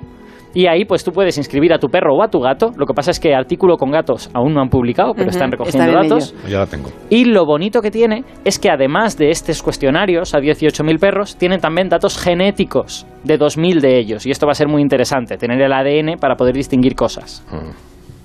Y 0.54 0.68
ahí 0.68 0.86
pues 0.86 1.04
tú 1.04 1.12
puedes 1.12 1.38
inscribir 1.38 1.74
a 1.74 1.80
tu 1.80 1.88
perro 1.88 2.16
o 2.16 2.24
a 2.24 2.28
tu 2.28 2.40
gato. 2.40 2.72
Lo 2.78 2.86
que 2.86 2.94
pasa 2.94 3.12
es 3.12 3.20
que 3.20 3.34
artículo 3.34 3.78
con 3.78 3.92
gatos 3.92 4.30
aún 4.34 4.54
no 4.54 4.62
han 4.62 4.70
publicado, 4.70 5.14
pero 5.14 5.30
están 5.30 5.52
recogiendo 5.52 5.92
datos. 5.92 6.36
Ya 6.48 6.60
la 6.60 6.66
tengo. 6.66 6.90
Y 7.10 7.26
lo 7.26 7.46
bonito 7.46 7.82
que 7.82 7.92
tiene 7.92 8.24
es 8.44 8.60
que 8.60 8.70
además 8.70 9.18
de 9.18 9.30
estos 9.30 9.62
cuestionarios 9.62 10.34
a 10.34 10.40
18.000 10.40 11.00
perros, 11.00 11.38
tienen 11.38 11.60
también 11.60 11.90
datos 11.90 12.18
genéticos 12.18 13.06
de 13.24 13.40
2.000 13.40 13.80
de 13.80 14.00
ellos. 14.00 14.26
Y 14.26 14.32
esto 14.32 14.46
va 14.46 14.52
a 14.52 14.56
ser 14.56 14.68
muy 14.68 14.82
interesante, 14.82 15.38
tener 15.38 15.62
el 15.62 15.72
ADN 15.72 16.20
para 16.20 16.36
poder 16.36 16.56
distinguir 16.56 16.96
cosas. 16.96 17.46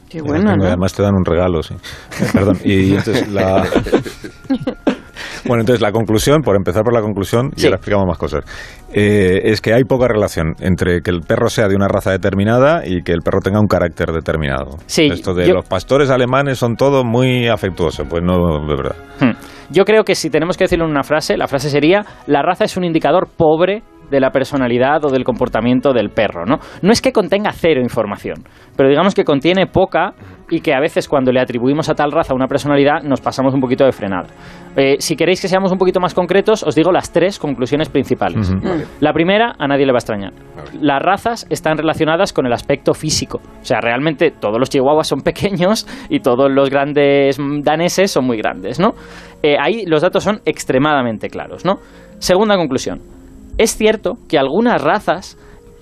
Qué 0.09 0.19
Ya 0.19 0.25
la 0.25 0.29
bueno, 0.29 0.57
¿no? 0.57 0.65
Además 0.67 0.95
te 0.95 1.03
dan 1.03 1.15
un 1.15 1.25
regalo, 1.25 1.63
sí. 1.63 1.75
Eh, 1.75 2.29
Perdón. 2.33 2.59
Y 2.65 2.95
entonces 2.95 3.29
la... 3.29 3.65
Bueno, 5.45 5.61
entonces 5.63 5.81
la 5.83 5.93
conclusión, 5.93 6.43
por 6.43 6.57
empezar 6.57 6.83
por 6.85 6.95
la 6.95 7.01
conclusión, 7.01 7.51
y 7.57 7.61
Sí. 7.61 7.67
ahora 7.67 7.77
explicamos 7.77 8.07
más 8.07 8.19
cosas, 8.19 8.45
eh, 8.93 9.41
es 9.45 9.61
que 9.61 9.75
hay 9.75 9.85
poca 9.85 10.09
relación 10.09 10.55
entre 10.61 11.01
que 11.03 11.11
el 11.11 11.21
perro 11.21 11.49
sea 11.49 11.69
de 11.69 11.77
una 11.77 11.89
raza 11.89 12.11
determinada 12.13 12.83
y 12.87 13.03
que 13.03 13.13
el 13.13 13.21
perro 13.23 13.41
tenga 13.41 13.61
un 13.61 13.67
carácter 13.67 14.13
determinado. 14.13 14.77
Sí, 14.87 15.07
Esto 15.13 15.35
de 15.35 15.47
yo- 15.49 15.55
los 15.55 15.67
pastores 15.67 16.11
alemanes 16.11 16.59
son 16.59 16.77
todos 16.77 17.05
muy 17.05 17.49
afectuosos, 17.49 18.07
pues 18.09 18.23
no, 18.23 18.67
de 18.67 18.77
verdad. 18.77 18.97
Hmm. 19.21 19.33
Yo 19.71 19.85
creo 19.85 20.05
que 20.05 20.15
si 20.15 20.31
tenemos 20.31 20.57
que 20.57 20.65
decirlo 20.65 20.85
en 20.85 20.93
una 20.93 21.03
frase, 21.03 21.37
la 21.37 21.49
frase 21.49 21.71
sería, 21.71 22.05
la 22.29 22.41
raza 22.43 22.65
es 22.65 22.77
un 22.77 22.85
indicador 22.85 23.27
pobre 23.37 23.83
de 24.11 24.21
la 24.21 24.31
personalidad 24.31 25.05
o 25.05 25.11
del 25.11 25.25
comportamiento 25.25 25.93
del 25.93 26.11
perro, 26.11 26.45
¿no? 26.47 26.59
No 26.83 26.93
es 26.93 27.01
que 27.01 27.13
contenga 27.13 27.53
cero 27.53 27.81
información, 27.81 28.45
pero 28.77 28.89
digamos 28.89 29.15
que 29.15 29.25
contiene 29.25 29.67
poca 29.67 30.15
y 30.51 30.61
que 30.61 30.75
a 30.75 30.81
veces 30.81 31.09
cuando 31.09 31.33
le 31.33 31.41
atribuimos 31.41 31.89
a 31.89 31.95
tal 31.95 32.13
raza 32.13 32.35
una 32.35 32.47
personalidad 32.47 33.03
nos 33.03 33.21
pasamos 33.21 33.53
un 33.55 33.61
poquito 33.61 33.85
de 33.85 33.93
frenada. 33.93 34.29
Eh, 34.77 34.97
si 34.99 35.17
queréis 35.17 35.41
que 35.41 35.49
seamos 35.49 35.73
un 35.73 35.79
poquito 35.79 36.01
más 36.01 36.15
concretos, 36.15 36.63
os 36.63 36.75
digo 36.75 36.93
las 36.93 37.11
tres 37.13 37.39
conclusiones 37.39 37.89
principales. 37.89 38.55
La 39.01 39.13
primera, 39.13 39.55
a 39.59 39.67
nadie 39.67 39.87
le 39.87 39.93
va 39.93 39.97
a 39.97 40.01
extrañar. 40.01 40.33
Las 40.81 41.03
razas 41.03 41.47
están 41.51 41.79
relacionadas 41.79 42.33
con 42.33 42.47
el 42.47 42.53
aspecto 42.53 42.93
físico. 42.93 43.41
O 43.61 43.65
sea, 43.65 43.81
realmente 43.81 44.31
todos 44.31 44.59
los 44.59 44.69
chihuahuas 44.69 45.09
son 45.09 45.21
pequeños 45.25 45.87
y 46.09 46.21
todos 46.21 46.51
los 46.51 46.71
grandes 46.71 47.39
daneses 47.63 48.11
son 48.11 48.27
muy 48.27 48.37
grandes, 48.37 48.79
¿no? 48.79 48.95
Eh, 49.43 49.57
ahí 49.59 49.85
los 49.87 50.03
datos 50.03 50.25
son 50.25 50.41
extremadamente 50.45 51.29
claros, 51.29 51.65
¿no? 51.65 51.77
Segunda 52.19 52.57
conclusión. 52.57 53.16
Es 53.59 53.77
cierto 53.77 54.15
que 54.29 54.39
algunas 54.39 54.83
razas 54.83 55.39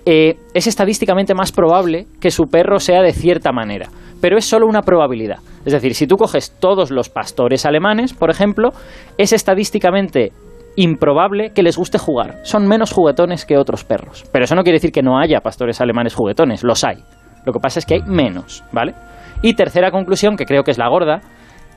eh, 0.07 0.37
es 0.55 0.67
estadísticamente 0.67 1.35
más 1.35 1.51
probable 1.51 2.07
que 2.21 2.31
su 2.31 2.45
perro 2.45 2.79
sea 2.79 3.03
de 3.03 3.13
cierta 3.13 3.53
manera, 3.53 3.89
pero 4.21 4.37
es 4.37 4.45
solo 4.45 4.67
una 4.67 4.83
probabilidad. 4.83 5.39
Es 5.65 5.73
decir, 5.73 5.95
si 5.95 6.07
tú 6.07 6.17
coges 6.17 6.55
todos 6.61 6.91
los 6.91 7.09
pastores 7.09 7.67
alemanes, 7.67 8.13
por 8.13 8.31
ejemplo, 8.31 8.71
es 9.19 9.33
estadísticamente 9.33 10.33
improbable 10.77 11.51
que 11.55 11.63
les 11.63 11.77
guste 11.77 11.99
jugar. 11.99 12.41
Son 12.43 12.67
menos 12.67 12.93
juguetones 12.93 13.47
que 13.47 13.57
otros 13.57 13.85
perros. 13.85 14.25
Pero 14.33 14.45
eso 14.45 14.55
no 14.55 14.63
quiere 14.63 14.77
decir 14.77 14.93
que 14.93 15.03
no 15.03 15.19
haya 15.19 15.41
pastores 15.41 15.81
alemanes 15.81 16.15
juguetones, 16.15 16.63
los 16.65 16.85
hay. 16.85 16.99
Lo 17.45 17.53
que 17.53 17.61
pasa 17.61 17.79
es 17.79 17.87
que 17.87 17.95
hay 17.95 18.03
menos, 18.03 18.65
¿vale? 18.73 18.95
Y 19.43 19.55
tercera 19.55 19.91
conclusión, 19.91 20.37
que 20.37 20.47
creo 20.47 20.65
que 20.65 20.71
es 20.71 20.79
la 20.79 20.89
gorda, 20.89 21.21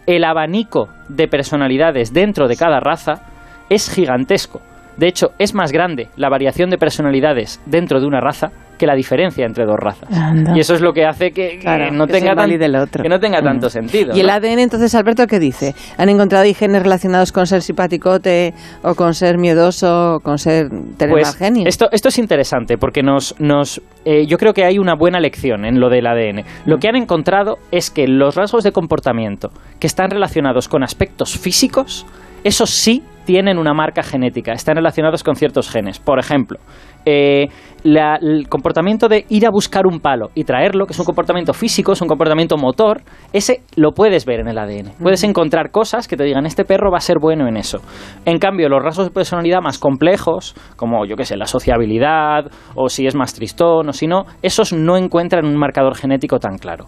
el 0.05 0.23
abanico 0.23 0.87
de 1.09 1.27
personalidades 1.27 2.13
dentro 2.13 2.47
de 2.47 2.55
cada 2.55 2.79
raza 2.79 3.23
es 3.69 3.89
gigantesco. 3.89 4.61
De 4.97 5.07
hecho, 5.07 5.27
es 5.39 5.53
más 5.53 5.71
grande 5.71 6.09
la 6.15 6.29
variación 6.29 6.69
de 6.69 6.77
personalidades 6.77 7.61
dentro 7.65 7.99
de 7.99 8.07
una 8.07 8.19
raza 8.19 8.51
que 8.77 8.85
la 8.85 8.93
diferencia 8.93 9.43
entre 9.45 9.65
dos 9.65 9.77
razas. 9.79 10.07
Anda. 10.15 10.55
Y 10.55 10.59
eso 10.59 10.75
es 10.75 10.81
lo 10.81 10.93
que 10.93 11.03
hace 11.05 11.31
que, 11.31 11.59
no 11.91 12.05
que 12.05 12.13
tenga 12.13 12.35
tan- 12.35 12.75
otro. 12.75 13.01
que 13.01 13.09
no 13.09 13.19
tenga 13.19 13.41
tanto 13.41 13.67
Mm. 13.67 13.69
sentido. 13.71 14.15
¿Y 14.15 14.19
el. 14.19 14.29
ADN 14.29 14.59
entonces, 14.61 14.93
Alberto, 14.93 15.25
qué 15.25 15.39
dice? 15.39 15.73
¿Han 15.97 16.09
encontrado 16.09 16.45
genes 16.53 16.83
relacionados 16.83 17.31
con 17.31 17.47
ser 17.47 17.63
simpaticote 17.63 18.53
o 18.83 18.93
con 18.93 19.15
ser 19.15 19.39
miedoso 19.39 20.15
o 20.15 20.19
con 20.19 20.37
ser 20.37 20.69
tener 20.97 21.09
Pues 21.11 21.35
esto, 21.65 21.89
esto 21.91 22.09
es 22.09 22.19
interesante 22.19 22.77
porque 22.77 23.01
nos, 23.01 23.33
nos 23.39 23.81
eh, 24.05 24.27
yo 24.27 24.37
creo 24.37 24.53
que 24.53 24.63
hay 24.63 24.77
una 24.77 24.93
buena 24.95 25.19
lección 25.19 25.65
en 25.65 25.79
lo 25.79 25.89
del 25.89 26.05
ADN. 26.05 26.43
Lo 26.65 26.77
que 26.77 26.87
han 26.87 26.95
encontrado 26.95 27.57
es 27.71 27.89
que 27.89 28.07
los 28.07 28.35
rasgos 28.35 28.63
de 28.63 28.71
comportamiento 28.71 29.49
que 29.79 29.87
están 29.87 30.11
relacionados 30.11 30.67
con 30.67 30.83
aspectos 30.83 31.35
físicos, 31.37 32.05
esos 32.43 32.69
sí 32.69 33.01
tienen 33.27 33.57
una 33.57 33.73
marca 33.73 34.03
genética, 34.03 34.53
están 34.53 34.77
relacionados 34.77 35.21
con 35.21 35.35
ciertos 35.35 35.69
genes. 35.69 35.99
Por 35.99 36.17
ejemplo, 36.17 36.59
eh, 37.05 37.47
la- 37.83 38.15
el 38.21 38.47
comportamiento 38.47 39.09
de 39.09 39.25
ir 39.27 39.45
a 39.45 39.49
buscar 39.51 39.85
un 39.85 39.99
palo 39.99 40.29
y 40.33 40.45
traerlo, 40.45 40.85
que 40.85 40.93
es 40.93 40.99
un 40.99 41.05
comportamiento 41.05 41.51
físico, 41.53 41.91
es 41.91 42.01
un 42.01 42.07
comportamiento 42.07 42.55
motor, 42.57 43.01
ese 43.33 43.63
lo 43.75 43.91
puedes 43.91 44.25
ver 44.25 44.39
en 44.39 44.47
el 44.47 44.57
ADN. 44.57 44.93
Puedes 45.03 45.25
encontrar 45.25 45.71
cosas 45.71 46.07
que 46.07 46.15
te 46.15 46.23
digan, 46.23 46.45
este 46.45 46.63
perro 46.63 46.89
va 46.89 46.97
a 46.99 47.01
ser 47.01 47.17
bueno 47.19 47.47
en 47.49 47.57
eso. 47.57 47.79
En 48.25 48.39
cambio, 48.39 48.69
los 48.69 48.81
rasgos 48.81 49.07
de 49.07 49.11
personalidad 49.13 49.59
más 49.61 49.77
complejos, 49.77 50.55
como 50.77 51.05
yo 51.05 51.17
qué 51.17 51.25
sé, 51.25 51.35
la 51.35 51.47
sociabilidad, 51.47 52.45
o 52.75 52.87
si 52.87 53.07
es 53.07 53.13
más 53.15 53.33
tristón, 53.33 53.89
o 53.89 53.93
si 53.93 54.07
no, 54.07 54.23
esos 54.41 54.71
no 54.71 54.95
encuentran 54.95 55.45
un 55.45 55.57
marcador 55.57 55.95
genético 55.95 56.39
tan 56.39 56.57
claro. 56.57 56.85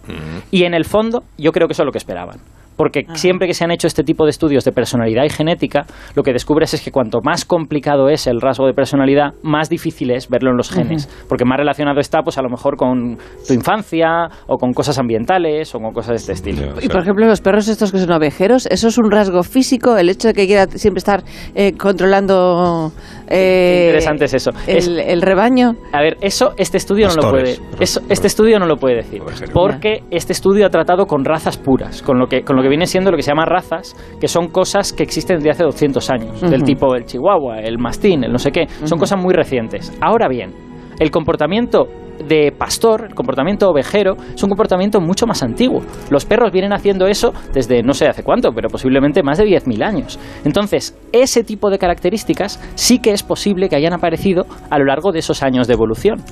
Y 0.50 0.64
en 0.64 0.72
el 0.72 0.86
fondo, 0.86 1.22
yo 1.36 1.52
creo 1.52 1.68
que 1.68 1.72
eso 1.72 1.82
es 1.82 1.86
lo 1.86 1.92
que 1.92 1.98
esperaban. 1.98 2.38
Porque 2.80 3.04
siempre 3.12 3.46
que 3.46 3.52
se 3.52 3.62
han 3.62 3.72
hecho 3.72 3.86
este 3.86 4.02
tipo 4.04 4.24
de 4.24 4.30
estudios 4.30 4.64
de 4.64 4.72
personalidad 4.72 5.24
y 5.24 5.28
genética, 5.28 5.84
lo 6.14 6.22
que 6.22 6.32
descubres 6.32 6.72
es 6.72 6.80
que 6.80 6.90
cuanto 6.90 7.18
más 7.22 7.44
complicado 7.44 8.08
es 8.08 8.26
el 8.26 8.40
rasgo 8.40 8.66
de 8.66 8.72
personalidad, 8.72 9.34
más 9.42 9.68
difícil 9.68 10.10
es 10.12 10.30
verlo 10.30 10.50
en 10.50 10.56
los 10.56 10.70
genes. 10.70 11.06
Porque 11.28 11.44
más 11.44 11.58
relacionado 11.58 12.00
está, 12.00 12.22
pues 12.22 12.38
a 12.38 12.42
lo 12.42 12.48
mejor 12.48 12.78
con 12.78 13.18
tu 13.46 13.52
infancia, 13.52 14.30
o 14.46 14.56
con 14.56 14.72
cosas 14.72 14.98
ambientales, 14.98 15.74
o 15.74 15.78
con 15.78 15.92
cosas 15.92 16.08
de 16.12 16.16
este 16.16 16.32
estilo. 16.32 16.74
O 16.74 16.80
Y 16.80 16.88
por 16.88 17.02
ejemplo, 17.02 17.26
los 17.26 17.42
perros 17.42 17.68
estos 17.68 17.92
que 17.92 17.98
son 17.98 18.12
ovejeros, 18.12 18.64
¿eso 18.70 18.88
es 18.88 18.96
un 18.96 19.10
rasgo 19.10 19.42
físico? 19.42 19.98
El 19.98 20.08
hecho 20.08 20.28
de 20.28 20.32
que 20.32 20.46
quiera 20.46 20.66
siempre 20.66 21.00
estar 21.00 21.22
eh, 21.54 21.74
controlando 21.76 22.92
eh, 23.28 23.80
Qué 23.80 23.84
interesante 23.88 24.24
es 24.24 24.32
eso. 24.32 24.52
El, 24.66 24.76
Es- 24.78 24.88
el 24.88 25.20
rebaño. 25.20 25.74
A 25.92 26.00
ver, 26.00 26.16
eso 26.22 26.54
este 26.56 26.78
estudio 26.78 27.08
no 27.08 27.14
lo 27.16 27.30
puede. 27.30 27.58
Eso, 27.78 28.00
este 28.08 28.26
estudio 28.26 28.58
no 28.58 28.64
lo 28.64 28.76
puede 28.78 28.96
decir. 28.96 29.20
Porque 29.52 30.02
este 30.10 30.32
estudio 30.32 30.64
ha 30.64 30.70
tratado 30.70 31.04
con 31.04 31.26
razas 31.26 31.58
puras, 31.58 32.00
con 32.00 32.18
lo 32.18 32.26
que 32.26 32.40
con 32.42 32.56
lo 32.56 32.62
que 32.62 32.69
viene 32.70 32.86
siendo 32.86 33.10
lo 33.10 33.16
que 33.16 33.22
se 33.22 33.30
llama 33.30 33.44
razas, 33.44 33.94
que 34.18 34.28
son 34.28 34.48
cosas 34.48 34.92
que 34.92 35.02
existen 35.02 35.36
desde 35.36 35.50
hace 35.50 35.64
200 35.64 36.10
años, 36.10 36.40
del 36.40 36.62
tipo 36.62 36.94
el 36.94 37.04
chihuahua, 37.04 37.60
el 37.60 37.78
mastín, 37.78 38.24
el 38.24 38.32
no 38.32 38.38
sé 38.38 38.50
qué, 38.50 38.66
son 38.84 38.98
cosas 38.98 39.20
muy 39.20 39.34
recientes. 39.34 39.96
Ahora 40.00 40.28
bien, 40.28 40.54
el 40.98 41.10
comportamiento 41.10 41.86
de 42.26 42.52
pastor, 42.56 43.06
el 43.08 43.14
comportamiento 43.14 43.68
ovejero, 43.68 44.16
es 44.34 44.42
un 44.42 44.48
comportamiento 44.48 45.00
mucho 45.00 45.26
más 45.26 45.42
antiguo. 45.42 45.82
Los 46.10 46.24
perros 46.24 46.52
vienen 46.52 46.72
haciendo 46.72 47.06
eso 47.06 47.32
desde 47.52 47.82
no 47.82 47.92
sé 47.92 48.06
hace 48.06 48.22
cuánto, 48.22 48.52
pero 48.52 48.68
posiblemente 48.68 49.22
más 49.22 49.38
de 49.38 49.44
10.000 49.44 49.84
años. 49.84 50.18
Entonces, 50.44 50.96
ese 51.12 51.44
tipo 51.44 51.70
de 51.70 51.78
características 51.78 52.60
sí 52.74 52.98
que 52.98 53.12
es 53.12 53.22
posible 53.22 53.68
que 53.68 53.76
hayan 53.76 53.92
aparecido 53.92 54.46
a 54.70 54.78
lo 54.78 54.84
largo 54.84 55.12
de 55.12 55.20
esos 55.20 55.42
años 55.42 55.66
de 55.66 55.74
evolución. 55.74 56.22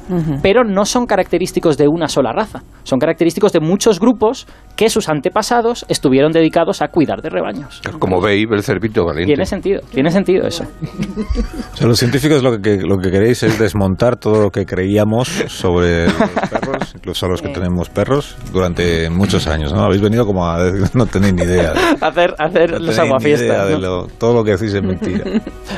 Pero 0.43 0.65
no 0.65 0.85
son 0.85 1.07
característicos 1.07 1.77
de 1.77 1.89
una 1.89 2.09
sola 2.09 2.33
raza, 2.33 2.63
son 2.83 2.99
característicos 2.99 3.53
de 3.53 3.61
muchos 3.61 4.01
grupos 4.01 4.47
que 4.77 4.89
sus 4.89 5.09
antepasados 5.09 5.85
estuvieron 5.89 6.33
dedicados 6.33 6.83
a 6.83 6.89
cuidar 6.89 7.21
de 7.23 7.31
rebaños. 7.31 7.81
Como 7.99 8.21
veis, 8.21 8.47
el 8.51 8.63
cervito 8.63 9.05
valiente. 9.05 9.33
Tiene 9.33 9.47
sentido, 9.47 9.81
tiene 9.93 10.11
sentido 10.11 10.47
eso. 10.47 10.65
O 11.73 11.77
sea, 11.77 11.87
los 11.87 11.99
científicos 11.99 12.43
lo 12.43 12.61
que, 12.61 12.79
lo 12.79 12.99
que 12.99 13.11
queréis 13.11 13.43
es 13.43 13.59
desmontar 13.59 14.17
todo 14.17 14.43
lo 14.43 14.51
que 14.51 14.65
creíamos 14.67 15.29
sobre 15.47 15.78
los 15.81 16.13
perros, 16.51 16.93
incluso 16.95 17.29
los 17.29 17.43
que 17.43 17.49
tenemos 17.49 17.89
perros, 17.89 18.37
durante 18.53 19.09
muchos 19.11 19.47
años, 19.47 19.73
¿no? 19.73 19.81
Habéis 19.83 20.01
venido 20.03 20.25
como 20.27 20.47
a 20.49 20.63
decir, 20.63 20.89
no 20.95 21.07
tenéis 21.07 21.35
ni 21.35 21.43
idea. 21.43 21.73
de- 21.73 21.81
hacer 22.01 22.35
hacer 22.39 22.73
no 22.73 22.79
los 22.79 22.99
aguafiestas. 22.99 23.71
¿no? 23.71 23.79
lo- 23.79 24.07
todo 24.07 24.35
lo 24.35 24.45
que 24.45 24.53
decís 24.53 24.75
es 24.75 24.83
mentira. 24.83 25.25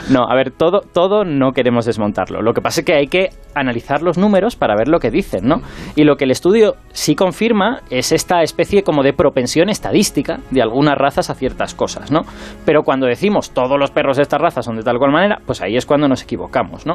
No, 0.09 0.25
a 0.29 0.35
ver, 0.35 0.51
todo, 0.51 0.81
todo 0.93 1.25
no 1.25 1.53
queremos 1.53 1.85
desmontarlo. 1.87 2.43
Lo 2.43 2.53
que 2.53 2.61
pasa 2.61 2.81
es 2.81 2.87
que 2.87 2.95
hay 2.95 3.07
que 3.07 3.29
analizar 3.55 4.03
los 4.03 4.17
números 4.19 4.57
para 4.57 4.75
ver 4.77 4.89
lo 4.89 4.99
que 5.01 5.11
dicen, 5.11 5.47
¿no? 5.47 5.57
Y 5.97 6.05
lo 6.05 6.17
que 6.17 6.25
el 6.25 6.31
estudio 6.31 6.77
sí 6.93 7.15
confirma 7.15 7.81
es 7.91 8.13
esta 8.13 8.43
especie 8.43 8.83
como 8.83 9.03
de 9.03 9.13
propensión 9.13 9.69
estadística 9.69 10.39
de 10.51 10.63
algunas 10.63 10.97
razas 10.97 11.31
a 11.31 11.35
ciertas 11.35 11.75
cosas, 11.75 12.11
¿no? 12.11 12.21
Pero 12.65 12.83
cuando 12.83 13.07
decimos 13.07 13.51
todos 13.51 13.79
los 13.79 13.91
perros 13.91 14.17
de 14.17 14.23
esta 14.23 14.39
raza 14.39 14.63
son 14.63 14.77
de 14.77 14.83
tal 14.83 14.99
cual 14.99 15.11
manera, 15.13 15.39
pues 15.47 15.61
ahí 15.63 15.77
es 15.77 15.85
cuando 15.87 16.07
nos 16.09 16.23
equivocamos, 16.23 16.87
¿no? 16.87 16.95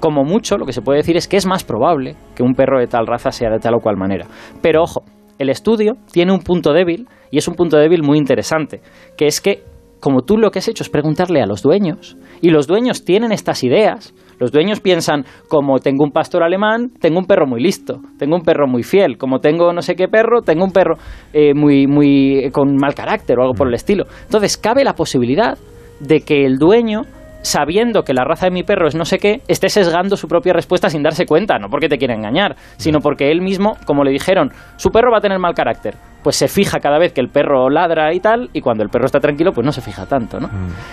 Como 0.00 0.24
mucho, 0.24 0.56
lo 0.56 0.66
que 0.66 0.72
se 0.72 0.82
puede 0.82 0.98
decir 0.98 1.16
es 1.16 1.28
que 1.28 1.36
es 1.36 1.46
más 1.46 1.62
probable 1.62 2.16
que 2.34 2.42
un 2.42 2.54
perro 2.54 2.80
de 2.80 2.86
tal 2.86 3.06
raza 3.06 3.30
sea 3.30 3.50
de 3.50 3.58
tal 3.58 3.74
o 3.74 3.80
cual 3.80 3.96
manera. 3.96 4.26
Pero 4.62 4.82
ojo, 4.82 5.02
el 5.38 5.50
estudio 5.50 5.94
tiene 6.12 6.32
un 6.32 6.40
punto 6.40 6.72
débil 6.72 7.06
y 7.30 7.38
es 7.38 7.48
un 7.48 7.54
punto 7.54 7.76
débil 7.76 8.02
muy 8.02 8.18
interesante, 8.18 8.80
que 9.16 9.26
es 9.26 9.40
que 9.40 9.62
como 10.00 10.22
tú 10.22 10.38
lo 10.38 10.50
que 10.50 10.58
has 10.58 10.68
hecho 10.68 10.82
es 10.82 10.88
preguntarle 10.88 11.42
a 11.42 11.46
los 11.46 11.62
dueños, 11.62 12.16
y 12.40 12.48
los 12.48 12.66
dueños 12.66 13.04
tienen 13.04 13.32
estas 13.32 13.62
ideas, 13.62 14.14
los 14.38 14.50
dueños 14.50 14.80
piensan, 14.80 15.26
como 15.48 15.78
tengo 15.78 16.02
un 16.02 16.10
pastor 16.10 16.42
alemán, 16.42 16.90
tengo 16.98 17.18
un 17.18 17.26
perro 17.26 17.46
muy 17.46 17.60
listo, 17.60 18.00
tengo 18.18 18.36
un 18.36 18.42
perro 18.42 18.66
muy 18.66 18.82
fiel, 18.82 19.18
como 19.18 19.40
tengo 19.40 19.72
no 19.74 19.82
sé 19.82 19.94
qué 19.94 20.08
perro, 20.08 20.40
tengo 20.40 20.64
un 20.64 20.72
perro 20.72 20.94
eh, 21.34 21.52
muy, 21.54 21.86
muy 21.86 22.50
con 22.50 22.74
mal 22.76 22.94
carácter 22.94 23.38
o 23.38 23.42
algo 23.42 23.54
por 23.54 23.68
el 23.68 23.74
estilo. 23.74 24.04
Entonces 24.24 24.56
cabe 24.56 24.82
la 24.82 24.94
posibilidad 24.94 25.58
de 26.00 26.22
que 26.22 26.46
el 26.46 26.56
dueño 26.56 27.02
sabiendo 27.42 28.02
que 28.02 28.14
la 28.14 28.24
raza 28.24 28.46
de 28.46 28.52
mi 28.52 28.62
perro 28.62 28.88
es 28.88 28.94
no 28.94 29.04
sé 29.04 29.18
qué, 29.18 29.42
esté 29.48 29.68
sesgando 29.68 30.16
su 30.16 30.28
propia 30.28 30.52
respuesta 30.52 30.90
sin 30.90 31.02
darse 31.02 31.26
cuenta, 31.26 31.58
no 31.58 31.68
porque 31.68 31.88
te 31.88 31.98
quiera 31.98 32.14
engañar, 32.14 32.56
sino 32.76 33.00
porque 33.00 33.30
él 33.30 33.40
mismo, 33.40 33.76
como 33.86 34.04
le 34.04 34.10
dijeron, 34.10 34.50
su 34.76 34.90
perro 34.90 35.10
va 35.10 35.18
a 35.18 35.20
tener 35.20 35.38
mal 35.38 35.54
carácter, 35.54 35.96
pues 36.22 36.36
se 36.36 36.48
fija 36.48 36.78
cada 36.80 36.98
vez 36.98 37.12
que 37.12 37.20
el 37.20 37.28
perro 37.28 37.68
ladra 37.70 38.12
y 38.14 38.20
tal, 38.20 38.50
y 38.52 38.60
cuando 38.60 38.82
el 38.82 38.90
perro 38.90 39.06
está 39.06 39.20
tranquilo, 39.20 39.52
pues 39.52 39.64
no 39.64 39.72
se 39.72 39.80
fija 39.80 40.06
tanto, 40.06 40.38
¿no? 40.40 40.48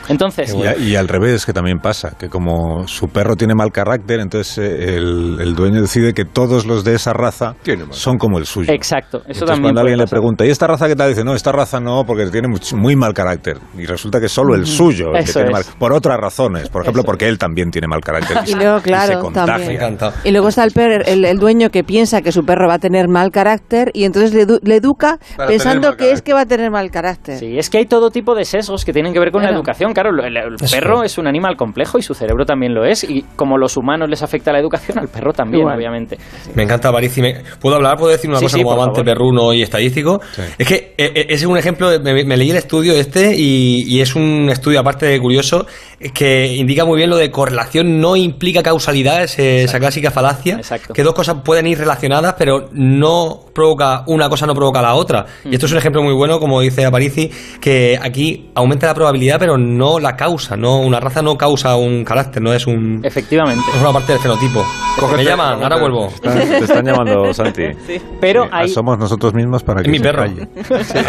Entonces, 0.09 0.53
Y, 0.53 0.65
a- 0.65 0.77
y 0.77 0.95
al 0.95 1.07
revés, 1.07 1.45
que 1.45 1.53
también 1.53 1.79
pasa, 1.79 2.11
que 2.17 2.29
como 2.29 2.87
su 2.87 3.07
perro 3.07 3.35
tiene 3.35 3.53
mal 3.55 3.71
carácter, 3.71 4.19
entonces 4.19 4.57
eh, 4.57 4.95
el, 4.95 5.37
el 5.39 5.55
dueño 5.55 5.81
decide 5.81 6.13
que 6.13 6.25
todos 6.25 6.65
los 6.65 6.83
de 6.83 6.95
esa 6.95 7.13
raza 7.13 7.55
Tiene 7.63 7.83
mal 7.85 7.93
son 7.93 8.17
como 8.17 8.37
el 8.37 8.45
suyo. 8.45 8.71
exacto, 8.73 9.17
eso 9.19 9.27
Entonces, 9.27 9.47
también 9.47 9.63
cuando 9.63 9.81
alguien 9.81 9.99
le 9.99 10.07
pregunta, 10.07 10.45
¿y 10.45 10.49
esta 10.49 10.67
raza 10.67 10.87
qué 10.87 10.95
tal? 10.95 11.09
Dice, 11.09 11.23
no, 11.23 11.33
esta 11.35 11.51
raza 11.51 11.79
no, 11.79 12.03
porque 12.05 12.27
tiene 12.27 12.47
muy 12.75 12.95
mal 12.95 13.13
carácter. 13.13 13.57
Y 13.77 13.85
resulta 13.85 14.19
que 14.19 14.27
es 14.27 14.31
solo 14.31 14.55
el 14.55 14.65
suyo 14.65 15.13
el 15.13 15.25
que 15.25 15.31
tiene 15.33 15.47
es. 15.49 15.53
mal 15.53 15.63
Por 15.79 15.93
otras 15.93 16.17
razones. 16.17 16.69
Por 16.69 16.81
ejemplo, 16.81 17.01
Eso 17.01 17.05
porque 17.05 17.27
él 17.27 17.37
también 17.37 17.69
tiene 17.71 17.87
mal 17.87 18.01
carácter. 18.01 18.37
Y 18.47 18.55
luego, 18.55 18.79
claro, 18.81 19.21
también. 19.31 19.97
Y 20.23 20.31
luego 20.31 20.47
está 20.49 20.63
el, 20.63 20.71
per- 20.71 21.03
el, 21.07 21.25
el 21.25 21.37
dueño 21.37 21.69
que 21.69 21.83
piensa 21.83 22.21
que 22.21 22.31
su 22.31 22.43
perro 22.43 22.67
va 22.67 22.75
a 22.75 22.79
tener 22.79 23.07
mal 23.07 23.31
carácter 23.31 23.91
y 23.93 24.03
entonces 24.05 24.33
le, 24.33 24.45
le 24.61 24.75
educa 24.75 25.16
Pensando 25.47 25.95
que 25.95 26.11
es 26.11 26.21
que 26.21 26.33
va 26.33 26.41
a 26.41 26.45
tener 26.45 26.71
mal 26.71 26.89
carácter. 26.91 27.37
Sí, 27.37 27.57
es 27.57 27.69
que 27.69 27.77
hay 27.79 27.85
todo 27.85 28.09
tipo 28.11 28.35
de 28.35 28.45
sesgos 28.45 28.85
que 28.85 28.93
tienen 28.93 29.13
que 29.13 29.19
ver 29.19 29.31
con 29.31 29.43
la 29.43 29.49
educación. 29.49 29.93
Claro, 29.93 30.09
el, 30.23 30.55
perro 30.71 31.03
es 31.03 31.17
un 31.17 31.27
animal 31.27 31.55
complejo 31.55 31.97
y 31.97 32.01
su 32.01 32.13
cerebro 32.13 32.45
también 32.45 32.73
lo 32.73 32.85
es. 32.85 33.03
Y 33.03 33.23
como 33.35 33.57
los 33.57 33.77
humanos 33.77 34.09
les 34.09 34.21
afecta 34.23 34.51
la 34.51 34.59
educación, 34.59 34.99
al 34.99 35.07
perro 35.07 35.33
también, 35.33 35.61
Igual. 35.61 35.77
obviamente. 35.77 36.17
Me 36.55 36.63
encanta 36.63 36.91
París. 36.91 37.17
y 37.17 37.21
me- 37.21 37.35
¿Puedo 37.59 37.75
hablar? 37.77 37.97
¿Puedo 37.97 38.11
decir 38.11 38.29
una 38.29 38.39
Sí, 38.39 38.45
cosa 38.45 38.57
sí, 38.57 38.63
como 38.63 38.75
favor. 38.77 39.03
perruno 39.05 39.53
y 39.53 39.61
estadístico? 39.61 40.21
Sí. 40.33 40.41
Es 40.57 40.67
que 40.67 40.75
eh, 40.75 41.11
eh, 41.15 41.25
ese 41.29 41.43
es 41.43 41.45
un 41.45 41.57
ejemplo, 41.57 41.89
de- 41.89 41.99
me, 41.99 42.23
me 42.23 42.37
leí 42.37 42.51
el 42.51 42.57
estudio 42.57 42.93
este 42.93 43.33
y, 43.35 43.83
y 43.87 44.01
es 44.01 44.15
un 44.15 44.49
estudio 44.49 44.79
aparte 44.79 45.05
de 45.05 45.19
curioso 45.19 45.65
que 46.13 46.53
indica 46.55 46.85
muy 46.85 46.97
bien 46.97 47.09
lo 47.09 47.17
de 47.17 47.31
correlación 47.31 47.99
no 47.99 48.15
implica 48.15 48.61
causalidad, 48.61 49.23
ese- 49.23 49.63
esa 49.63 49.79
clásica 49.79 50.11
falacia, 50.11 50.55
Exacto. 50.55 50.93
que 50.93 51.03
dos 51.03 51.13
cosas 51.13 51.37
pueden 51.43 51.67
ir 51.67 51.77
relacionadas 51.77 52.35
pero 52.37 52.69
no 52.71 53.46
provoca, 53.57 54.03
una 54.07 54.29
cosa 54.29 54.45
no 54.45 54.53
provoca 54.55 54.81
la 54.81 54.93
otra. 54.95 55.25
Y 55.43 55.53
esto 55.55 55.65
es 55.65 55.71
un 55.73 55.79
ejemplo 55.79 56.01
muy 56.01 56.13
bueno, 56.13 56.39
como 56.39 56.61
dice 56.61 56.85
Aparici, 56.85 57.29
que 57.59 57.99
aquí 58.01 58.49
aumenta 58.55 58.87
la 58.87 58.93
probabilidad 58.93 59.37
pero 59.39 59.57
no 59.57 59.99
la 59.99 60.15
causa, 60.15 60.55
no 60.55 60.77
una 60.79 60.99
raza 61.01 61.21
no 61.21 61.35
causa 61.37 61.75
un 61.75 62.05
carácter, 62.05 62.41
no 62.41 62.53
es 62.53 62.65
un... 62.67 63.01
Efectivamente. 63.03 63.63
Es 63.75 63.81
una 63.81 63.91
parte 63.91 64.13
del 64.13 64.21
fenotipo. 64.21 64.63
Cógete, 64.99 65.17
me 65.17 65.23
llaman, 65.25 65.55
cógete. 65.59 65.63
ahora 65.63 65.77
vuelvo. 65.79 66.13
Te 66.21 66.57
están 66.59 66.85
llamando, 66.85 67.33
Santi. 67.33 67.63
Pero 68.21 68.43
Sí, 68.43 68.49
hay, 68.51 68.69
Somos 68.69 68.97
nosotros 68.97 69.33
mismos 69.33 69.63
para 69.63 69.81
que 69.83 69.89
mi 69.89 69.97
se 69.97 70.03
perro. 70.03 70.23
calle. 70.23 70.47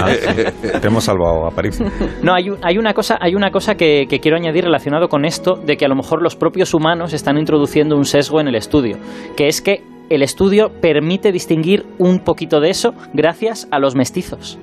Ah, 0.00 0.10
sí. 0.10 0.70
Te 0.80 0.86
hemos 0.86 1.04
salvado 1.04 1.46
a 1.46 1.50
París. 1.50 1.80
No, 2.22 2.34
hay, 2.34 2.50
un- 2.50 2.58
hay 2.62 2.78
una 2.78 2.94
cosa, 2.94 3.18
hay 3.20 3.34
una 3.34 3.50
cosa 3.50 3.74
que, 3.76 4.06
que 4.08 4.20
quiero 4.20 4.36
añadir 4.36 4.64
relacionado 4.64 5.08
con 5.08 5.24
esto, 5.24 5.54
de 5.56 5.76
que 5.76 5.84
a 5.84 5.88
lo 5.88 5.94
mejor 5.94 6.22
los 6.22 6.36
propios 6.36 6.72
humanos 6.74 7.12
están 7.12 7.36
introduciendo 7.38 7.96
un 7.96 8.04
sesgo 8.04 8.40
en 8.40 8.48
el 8.48 8.54
estudio, 8.54 8.96
que 9.36 9.48
es 9.48 9.60
que 9.60 9.82
el 10.10 10.22
estudio 10.22 10.70
permite 10.80 11.32
distinguir 11.32 11.86
un 11.98 12.20
poquito 12.20 12.60
de 12.60 12.70
eso 12.70 12.94
gracias 13.12 13.68
a 13.70 13.78
los 13.78 13.94
mestizos, 13.94 14.58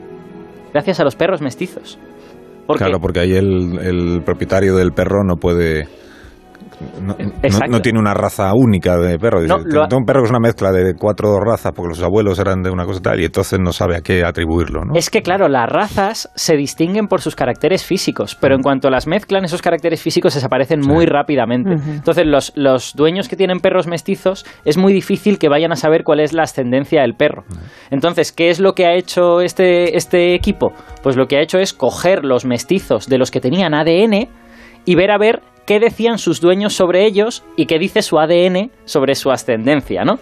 gracias 0.74 1.00
a 1.00 1.04
los 1.04 1.16
perros 1.16 1.42
mestizos. 1.42 2.00
Claro, 2.68 3.00
porque 3.00 3.20
ahí 3.20 3.34
el, 3.34 3.78
el 3.80 4.22
propietario 4.24 4.76
del 4.76 4.92
perro 4.92 5.24
no 5.24 5.38
puede. 5.38 5.88
No, 7.02 7.16
no- 7.18 7.34
Exacto. 7.44 7.72
no 7.72 7.82
tiene 7.82 8.00
una 8.00 8.14
raza 8.14 8.52
única 8.54 8.98
de 8.98 9.18
perro. 9.18 9.42
Dice, 9.42 9.54
No, 9.54 9.98
un 9.98 10.06
perro 10.06 10.22
que 10.22 10.26
es 10.26 10.30
una 10.30 10.40
mezcla 10.40 10.72
de 10.72 10.94
cuatro 10.96 11.40
razas 11.40 11.72
porque 11.76 11.90
los 11.90 12.02
abuelos 12.04 12.40
eran 12.40 12.62
de 12.64 12.70
una 12.70 12.86
cosa 12.86 13.00
y 13.00 13.04
tal 13.04 13.20
y 13.22 13.26
entonces 13.26 13.60
no 13.60 13.72
sabe 13.72 13.96
a 13.98 14.02
qué 14.02 14.24
atribuirlo. 14.24 14.84
¿no? 14.86 14.94
Es 14.96 15.10
que, 15.10 15.22
claro, 15.22 15.48
las 15.48 15.70
razas 15.70 16.30
se 16.36 16.56
distinguen 16.56 17.08
por 17.08 17.22
sus 17.22 17.36
caracteres 17.36 17.84
físicos, 17.86 18.36
pero 18.40 18.56
en 18.56 18.62
cuanto 18.62 18.90
las 18.90 19.08
mezclan, 19.08 19.46
esos 19.46 19.62
caracteres 19.62 20.02
físicos 20.02 20.34
desaparecen 20.34 20.80
muy 20.82 21.06
rápidamente. 21.06 21.72
Entonces, 21.74 22.26
los, 22.26 22.52
los 22.56 22.94
dueños 22.96 23.28
que 23.30 23.36
tienen 23.36 23.60
perros 23.60 23.88
mestizos 23.88 24.46
es 24.66 24.78
muy 24.78 24.94
difícil 24.94 25.38
que 25.40 25.50
vayan 25.50 25.72
a 25.72 25.76
saber 25.76 26.04
cuál 26.04 26.20
es 26.20 26.34
la 26.34 26.44
ascendencia 26.44 27.02
del 27.02 27.16
perro. 27.16 27.44
Entonces, 27.92 28.32
¿qué 28.32 28.50
es 28.50 28.60
lo 28.60 28.74
que 28.74 28.86
ha 28.86 28.94
hecho 28.96 29.42
este, 29.42 29.96
este 29.98 30.34
equipo? 30.36 30.72
Pues 31.04 31.16
lo 31.18 31.28
que 31.28 31.38
ha 31.38 31.42
hecho 31.42 31.60
es 31.60 31.74
coger 31.74 32.24
los 32.26 32.46
mestizos 32.46 33.08
de 33.08 33.18
los 33.18 33.32
que 33.32 33.40
tenían 33.42 33.74
ADN 33.74 34.28
y 34.86 34.96
ver 34.96 35.12
a 35.12 35.18
ver 35.18 35.42
qué 35.66 35.80
decían 35.80 36.18
sus 36.18 36.42
dueños 36.42 36.74
sobre 36.74 37.06
ellos 37.06 37.44
y 37.56 37.66
qué 37.66 37.80
dice 37.80 38.02
su 38.02 38.20
ADN 38.20 38.72
sobre 38.86 39.16
su 39.16 39.32
ascendencia, 39.32 40.04
¿no? 40.04 40.16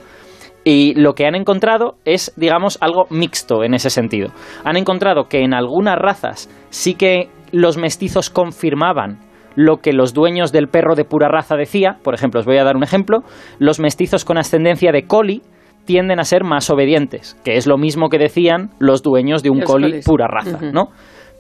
Y 0.63 0.93
lo 0.95 1.13
que 1.13 1.25
han 1.25 1.35
encontrado 1.35 1.95
es, 2.05 2.31
digamos, 2.37 2.77
algo 2.79 3.05
mixto 3.09 3.63
en 3.63 3.73
ese 3.73 3.89
sentido. 3.89 4.29
Han 4.63 4.77
encontrado 4.77 5.25
que 5.25 5.43
en 5.43 5.53
algunas 5.53 5.97
razas 5.97 6.49
sí 6.69 6.95
que 6.95 7.29
los 7.51 7.77
mestizos 7.77 8.29
confirmaban 8.29 9.19
lo 9.55 9.77
que 9.77 9.93
los 9.93 10.13
dueños 10.13 10.51
del 10.51 10.67
perro 10.67 10.95
de 10.95 11.05
pura 11.05 11.27
raza 11.27 11.55
decía. 11.55 11.97
Por 12.01 12.13
ejemplo, 12.13 12.39
os 12.39 12.45
voy 12.45 12.57
a 12.57 12.63
dar 12.63 12.77
un 12.77 12.83
ejemplo. 12.83 13.19
Los 13.59 13.79
mestizos 13.79 14.25
con 14.25 14.37
ascendencia 14.37 14.91
de 14.91 15.05
coli 15.05 15.41
tienden 15.85 16.19
a 16.19 16.23
ser 16.23 16.43
más 16.43 16.69
obedientes, 16.69 17.37
que 17.43 17.57
es 17.57 17.67
lo 17.67 17.77
mismo 17.77 18.09
que 18.09 18.17
decían 18.17 18.69
los 18.79 19.03
dueños 19.03 19.43
de 19.43 19.49
un 19.49 19.61
colis. 19.61 20.05
pura 20.05 20.27
raza. 20.27 20.59
¿no? 20.61 20.87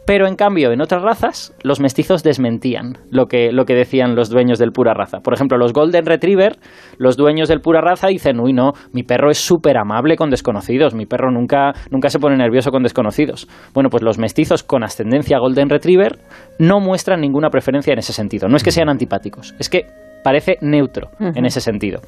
Pero 0.05 0.27
en 0.27 0.35
cambio, 0.35 0.71
en 0.71 0.81
otras 0.81 1.01
razas, 1.01 1.55
los 1.63 1.79
mestizos 1.79 2.23
desmentían 2.23 2.97
lo 3.09 3.27
que, 3.27 3.51
lo 3.53 3.63
que 3.65 3.73
decían 3.73 4.15
los 4.15 4.29
dueños 4.29 4.59
del 4.59 4.71
pura 4.71 4.93
raza. 4.93 5.19
Por 5.19 5.33
ejemplo, 5.33 5.57
los 5.57 5.71
Golden 5.71 6.05
Retriever, 6.05 6.57
los 6.97 7.15
dueños 7.15 7.47
del 7.47 7.61
pura 7.61 7.79
raza 7.79 8.07
dicen, 8.07 8.39
uy, 8.41 8.51
no, 8.51 8.73
mi 8.91 9.03
perro 9.03 9.31
es 9.31 9.37
súper 9.37 9.77
amable 9.77 10.17
con 10.17 10.29
desconocidos, 10.29 10.93
mi 10.93 11.05
perro 11.05 11.31
nunca, 11.31 11.71
nunca 11.89 12.09
se 12.09 12.19
pone 12.19 12.35
nervioso 12.35 12.69
con 12.69 12.83
desconocidos. 12.83 13.47
Bueno, 13.73 13.89
pues 13.89 14.03
los 14.03 14.17
mestizos 14.17 14.63
con 14.63 14.83
ascendencia 14.83 15.39
Golden 15.39 15.69
Retriever 15.69 16.19
no 16.59 16.81
muestran 16.81 17.21
ninguna 17.21 17.49
preferencia 17.49 17.93
en 17.93 17.99
ese 17.99 18.11
sentido. 18.11 18.49
No 18.49 18.57
es 18.57 18.63
que 18.63 18.71
sean 18.71 18.89
antipáticos, 18.89 19.55
es 19.57 19.69
que 19.69 19.85
parece 20.23 20.57
neutro 20.61 21.09
en 21.19 21.45
ese 21.45 21.61
sentido. 21.61 22.01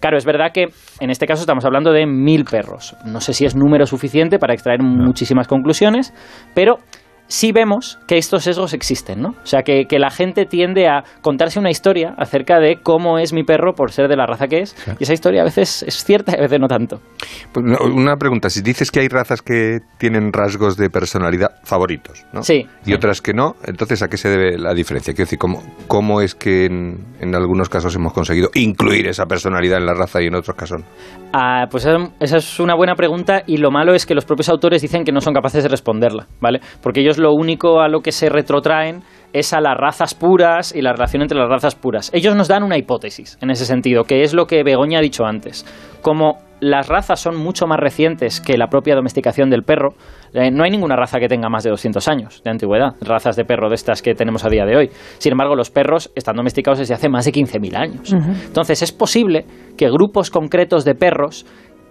Claro, 0.00 0.16
es 0.16 0.24
verdad 0.24 0.52
que 0.52 0.66
en 1.00 1.10
este 1.10 1.26
caso 1.26 1.42
estamos 1.42 1.64
hablando 1.64 1.92
de 1.92 2.06
mil 2.06 2.44
perros. 2.44 2.96
No 3.04 3.20
sé 3.20 3.32
si 3.32 3.44
es 3.44 3.56
número 3.56 3.86
suficiente 3.86 4.38
para 4.38 4.54
extraer 4.54 4.82
muchísimas 4.82 5.48
conclusiones, 5.48 6.14
pero 6.54 6.78
sí 7.28 7.52
vemos 7.52 7.98
que 8.06 8.18
estos 8.18 8.44
sesgos 8.44 8.72
existen, 8.72 9.20
¿no? 9.20 9.30
O 9.30 9.46
sea, 9.46 9.62
que, 9.62 9.86
que 9.86 9.98
la 9.98 10.10
gente 10.10 10.46
tiende 10.46 10.88
a 10.88 11.04
contarse 11.22 11.58
una 11.58 11.70
historia 11.70 12.14
acerca 12.16 12.58
de 12.58 12.76
cómo 12.82 13.18
es 13.18 13.32
mi 13.32 13.44
perro 13.44 13.74
por 13.74 13.92
ser 13.92 14.08
de 14.08 14.16
la 14.16 14.26
raza 14.26 14.46
que 14.48 14.60
es, 14.60 14.76
y 14.98 15.02
esa 15.02 15.12
historia 15.12 15.42
a 15.42 15.44
veces 15.44 15.82
es 15.82 16.04
cierta 16.04 16.32
y 16.32 16.38
a 16.38 16.42
veces 16.42 16.60
no 16.60 16.68
tanto. 16.68 17.00
Pues, 17.52 17.64
una 17.80 18.16
pregunta, 18.16 18.50
si 18.50 18.62
dices 18.62 18.90
que 18.90 19.00
hay 19.00 19.08
razas 19.08 19.42
que 19.42 19.78
tienen 19.98 20.32
rasgos 20.32 20.76
de 20.76 20.90
personalidad 20.90 21.50
favoritos, 21.64 22.24
¿no? 22.32 22.42
Sí. 22.42 22.66
Y 22.84 22.94
otras 22.94 23.20
que 23.20 23.32
no, 23.32 23.56
entonces 23.64 24.02
¿a 24.02 24.08
qué 24.08 24.16
se 24.16 24.28
debe 24.28 24.58
la 24.58 24.74
diferencia? 24.74 25.14
Quiero 25.14 25.26
decir, 25.26 25.38
¿cómo, 25.38 25.62
cómo 25.88 26.20
es 26.20 26.34
que 26.34 26.66
en, 26.66 27.04
en 27.20 27.34
algunos 27.34 27.68
casos 27.68 27.94
hemos 27.96 28.12
conseguido 28.12 28.50
incluir 28.54 29.06
esa 29.08 29.26
personalidad 29.26 29.78
en 29.78 29.86
la 29.86 29.94
raza 29.94 30.22
y 30.22 30.26
en 30.26 30.34
otros 30.34 30.56
casos 30.56 30.80
no? 30.80 30.86
Ah, 31.32 31.66
pues 31.70 31.84
esa, 31.84 31.98
esa 32.20 32.36
es 32.38 32.60
una 32.60 32.74
buena 32.74 32.94
pregunta 32.94 33.42
y 33.46 33.58
lo 33.58 33.70
malo 33.70 33.94
es 33.94 34.06
que 34.06 34.14
los 34.14 34.24
propios 34.24 34.48
autores 34.48 34.80
dicen 34.80 35.04
que 35.04 35.12
no 35.12 35.20
son 35.20 35.34
capaces 35.34 35.62
de 35.62 35.68
responderla, 35.68 36.26
¿vale? 36.40 36.60
Porque 36.82 37.00
ellos 37.00 37.15
lo 37.18 37.32
único 37.32 37.80
a 37.80 37.88
lo 37.88 38.00
que 38.00 38.12
se 38.12 38.28
retrotraen 38.28 39.02
es 39.32 39.52
a 39.52 39.60
las 39.60 39.76
razas 39.76 40.14
puras 40.14 40.74
y 40.74 40.80
la 40.80 40.92
relación 40.92 41.22
entre 41.22 41.38
las 41.38 41.48
razas 41.48 41.74
puras. 41.74 42.10
Ellos 42.14 42.34
nos 42.34 42.48
dan 42.48 42.62
una 42.62 42.78
hipótesis 42.78 43.36
en 43.42 43.50
ese 43.50 43.66
sentido, 43.66 44.04
que 44.04 44.22
es 44.22 44.32
lo 44.32 44.46
que 44.46 44.62
Begoña 44.62 44.98
ha 44.98 45.02
dicho 45.02 45.26
antes. 45.26 45.66
Como 46.00 46.38
las 46.60 46.88
razas 46.88 47.20
son 47.20 47.36
mucho 47.36 47.66
más 47.66 47.78
recientes 47.78 48.40
que 48.40 48.56
la 48.56 48.68
propia 48.68 48.94
domesticación 48.94 49.50
del 49.50 49.62
perro, 49.62 49.90
eh, 50.32 50.50
no 50.50 50.64
hay 50.64 50.70
ninguna 50.70 50.96
raza 50.96 51.18
que 51.18 51.28
tenga 51.28 51.50
más 51.50 51.64
de 51.64 51.70
200 51.70 52.08
años 52.08 52.42
de 52.42 52.50
antigüedad, 52.50 52.94
razas 53.02 53.36
de 53.36 53.44
perro 53.44 53.68
de 53.68 53.74
estas 53.74 54.00
que 54.00 54.14
tenemos 54.14 54.44
a 54.44 54.48
día 54.48 54.64
de 54.64 54.76
hoy. 54.76 54.90
Sin 55.18 55.32
embargo, 55.32 55.54
los 55.54 55.70
perros 55.70 56.10
están 56.14 56.36
domesticados 56.36 56.78
desde 56.78 56.94
hace 56.94 57.08
más 57.08 57.26
de 57.26 57.32
15.000 57.32 57.76
años. 57.76 58.12
Entonces, 58.12 58.80
es 58.82 58.92
posible 58.92 59.44
que 59.76 59.90
grupos 59.90 60.30
concretos 60.30 60.84
de 60.84 60.94
perros 60.94 61.44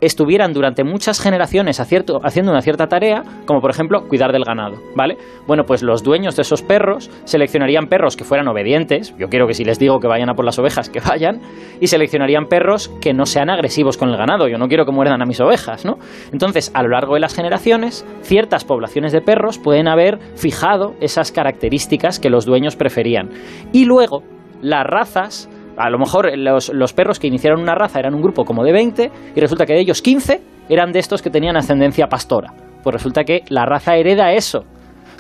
estuvieran 0.06 0.54
durante 0.54 0.84
muchas 0.84 1.20
generaciones 1.20 1.80
haciendo 1.80 2.52
una 2.52 2.62
cierta 2.62 2.88
tarea, 2.88 3.24
como 3.46 3.62
por 3.62 3.72
ejemplo 3.72 4.08
cuidar 4.08 4.32
del 4.32 4.44
ganado, 4.44 4.78
¿vale? 4.96 5.18
Bueno, 5.48 5.64
pues 5.64 5.84
los 5.84 6.04
dueños 6.04 6.36
de 6.36 6.44
esos 6.44 6.62
perros 6.62 7.10
seleccionarían 7.26 7.88
perros 7.88 8.16
que 8.16 8.24
fueran 8.24 8.48
obedientes, 8.48 9.16
yo 9.18 9.28
quiero 9.30 9.48
que 9.48 9.54
si 9.54 9.64
les 9.64 9.80
digo 9.80 10.00
que 10.00 10.08
vayan 10.08 10.30
a 10.30 10.34
por 10.34 10.46
las 10.46 10.60
ovejas, 10.60 10.90
que 10.90 11.00
vayan, 11.00 11.42
y 11.80 11.88
seleccionarían 11.88 12.46
perros 12.46 12.90
que 13.02 13.14
no 13.14 13.26
sean 13.26 13.50
agresivos 13.50 13.98
con 13.98 14.10
el 14.10 14.18
ganado, 14.18 14.48
yo 14.48 14.58
no 14.58 14.68
quiero 14.68 14.86
que 14.86 14.92
muerdan 14.92 15.22
a 15.22 15.26
mis 15.26 15.42
ovejas, 15.42 15.86
¿no? 15.86 15.98
Entonces, 16.32 16.72
a 16.74 16.84
lo 16.84 16.90
largo 16.90 17.16
de 17.16 17.20
las 17.20 17.36
generaciones, 17.36 18.06
ciertas 18.22 18.64
poblaciones 18.64 19.12
de 19.12 19.22
perros 19.22 19.58
pueden 19.58 19.88
haber 19.88 20.20
fijado 20.36 20.94
esas 21.02 21.32
características 21.32 22.20
que 22.20 22.30
los 22.30 22.46
dueños 22.46 22.76
preferían. 22.76 23.30
Y 23.72 23.86
luego, 23.86 24.24
las 24.62 24.86
razas 24.86 25.50
a 25.78 25.90
lo 25.90 25.98
mejor 25.98 26.38
los, 26.38 26.70
los 26.74 26.94
perros 26.94 27.20
que 27.20 27.28
iniciaron 27.28 27.62
una 27.62 27.76
raza 27.76 28.00
eran 28.00 28.14
un 28.14 28.22
grupo 28.22 28.46
como 28.46 28.64
de 28.64 28.72
20 28.72 29.12
y 29.36 29.40
resulta 29.40 29.66
que 29.66 29.74
de 29.74 29.82
ellos 29.82 30.02
15 30.02 30.42
eran 30.70 30.92
de 30.92 31.00
estos 31.00 31.22
que 31.22 31.30
tenían 31.30 31.58
ascendencia 31.58 32.08
pastora. 32.08 32.54
Pues 32.84 32.94
resulta 32.94 33.24
que 33.24 33.44
la 33.50 33.66
raza 33.66 33.96
hereda 33.96 34.34
eso. 34.34 34.66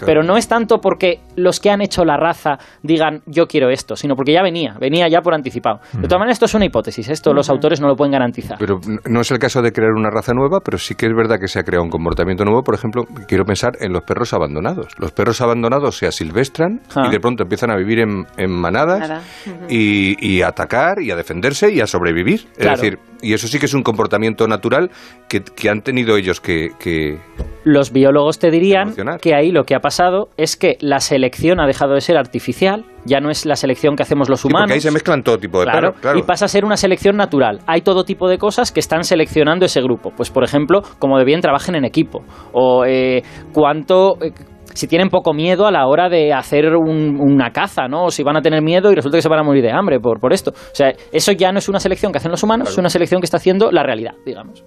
Pero 0.05 0.23
no 0.23 0.37
es 0.37 0.47
tanto 0.47 0.79
porque 0.79 1.19
los 1.35 1.59
que 1.59 1.69
han 1.69 1.81
hecho 1.81 2.03
la 2.05 2.17
raza 2.17 2.57
digan 2.81 3.21
yo 3.25 3.47
quiero 3.47 3.69
esto, 3.69 3.95
sino 3.95 4.15
porque 4.15 4.33
ya 4.33 4.41
venía, 4.41 4.75
venía 4.79 5.07
ya 5.07 5.21
por 5.21 5.33
anticipado. 5.33 5.79
De 5.93 6.07
todas 6.07 6.19
maneras, 6.19 6.35
esto 6.37 6.45
es 6.45 6.53
una 6.55 6.65
hipótesis, 6.65 7.07
esto 7.09 7.33
los 7.33 7.49
autores 7.49 7.79
no 7.79 7.87
lo 7.87 7.95
pueden 7.95 8.11
garantizar. 8.11 8.57
Pero 8.59 8.79
no 9.09 9.21
es 9.21 9.31
el 9.31 9.39
caso 9.39 9.61
de 9.61 9.71
crear 9.71 9.91
una 9.91 10.09
raza 10.09 10.33
nueva, 10.33 10.59
pero 10.63 10.77
sí 10.77 10.95
que 10.95 11.05
es 11.05 11.13
verdad 11.15 11.39
que 11.39 11.47
se 11.47 11.59
ha 11.59 11.63
creado 11.63 11.83
un 11.83 11.89
comportamiento 11.89 12.43
nuevo. 12.43 12.63
Por 12.63 12.75
ejemplo, 12.75 13.03
quiero 13.27 13.45
pensar 13.45 13.73
en 13.79 13.93
los 13.93 14.03
perros 14.03 14.33
abandonados. 14.33 14.87
Los 14.97 15.11
perros 15.11 15.41
abandonados 15.41 15.97
se 15.97 16.07
asilvestran 16.07 16.81
Ah. 16.95 17.05
y 17.07 17.11
de 17.11 17.19
pronto 17.19 17.43
empiezan 17.43 17.69
a 17.71 17.75
vivir 17.75 17.99
en, 17.99 18.25
en 18.37 18.51
manadas 18.51 18.99
Nada. 18.99 19.21
y, 19.69 20.15
y 20.25 20.41
a 20.41 20.47
atacar 20.49 21.01
y 21.01 21.11
a 21.11 21.15
defenderse 21.15 21.71
y 21.71 21.81
a 21.81 21.87
sobrevivir. 21.87 22.45
Claro. 22.57 22.73
Es 22.75 22.81
decir, 22.81 22.99
y 23.21 23.33
eso 23.33 23.47
sí 23.47 23.59
que 23.59 23.65
es 23.65 23.73
un 23.73 23.83
comportamiento 23.83 24.47
natural 24.47 24.89
que, 25.27 25.41
que 25.41 25.69
han 25.69 25.81
tenido 25.81 26.15
ellos 26.17 26.39
que... 26.41 26.69
que- 26.79 27.17
Los 27.63 27.91
biólogos 27.91 28.37
te 28.39 28.51
dirían 28.51 28.93
que 29.21 29.33
ahí 29.33 29.51
lo 29.51 29.63
que 29.63 29.75
ha 29.75 29.79
pasado 29.85 30.29
es 30.37 30.55
que 30.57 30.77
la 30.81 30.99
selección 30.99 31.59
ha 31.59 31.67
dejado 31.67 31.93
de 31.93 32.01
ser 32.01 32.17
artificial, 32.17 32.85
ya 33.05 33.19
no 33.19 33.29
es 33.29 33.45
la 33.45 33.55
selección 33.55 33.95
que 33.95 34.01
hacemos 34.01 34.29
los 34.29 34.41
Sí, 34.41 34.47
humanos. 34.47 34.63
porque 34.65 34.73
ahí 34.73 34.81
se 34.81 34.89
mezclan 34.91 35.21
todo 35.21 35.37
tipo 35.37 35.59
de 35.59 35.65
Claro, 35.65 35.79
perros. 35.89 36.01
Claro. 36.01 36.17
y 36.19 36.23
pasa 36.23 36.45
a 36.45 36.47
ser 36.47 36.65
una 36.65 36.75
selección 36.77 37.15
natural. 37.17 37.59
Hay 37.67 37.81
todo 37.81 38.03
tipo 38.03 38.27
de 38.27 38.37
cosas 38.39 38.71
que 38.71 38.79
están 38.79 39.03
seleccionando 39.03 39.65
ese 39.65 39.81
grupo. 39.81 40.11
Pues, 40.17 40.31
por 40.31 40.43
ejemplo, 40.43 40.81
como 40.97 41.19
de 41.19 41.25
bien 41.25 41.39
trabajen 41.41 41.75
en 41.75 41.85
equipo. 41.85 42.23
O 42.53 42.83
eh, 42.85 43.21
cuánto. 43.53 44.17
eh, 44.21 44.31
si 44.73 44.87
tienen 44.87 45.09
poco 45.09 45.33
miedo 45.33 45.67
a 45.67 45.71
la 45.71 45.87
hora 45.87 46.09
de 46.09 46.33
hacer 46.33 46.75
un- 46.75 47.17
una 47.21 47.51
caza, 47.51 47.87
¿no? 47.87 48.05
O 48.05 48.11
si 48.11 48.23
van 48.23 48.35
a 48.35 48.41
tener 48.41 48.61
miedo 48.61 48.91
y 48.91 48.95
resulta 48.95 49.17
que 49.17 49.21
se 49.21 49.29
van 49.29 49.39
a 49.39 49.43
morir 49.43 49.63
de 49.63 49.71
hambre 49.71 49.99
por, 50.01 50.19
por 50.19 50.33
esto. 50.33 50.51
O 50.51 50.75
sea, 50.75 50.91
eso 51.13 51.31
ya 51.31 51.51
no 51.53 51.59
es 51.59 51.69
una 51.69 51.79
selección 51.79 52.11
que 52.11 52.17
hacen 52.17 52.31
los 52.31 52.43
humanos, 52.43 52.69
es 52.71 52.77
una 52.77 52.89
selección 52.89 53.21
que 53.21 53.25
está 53.25 53.37
haciendo 53.37 53.71
la 53.71 53.83
realidad, 53.83 54.15
digamos. 54.25 54.65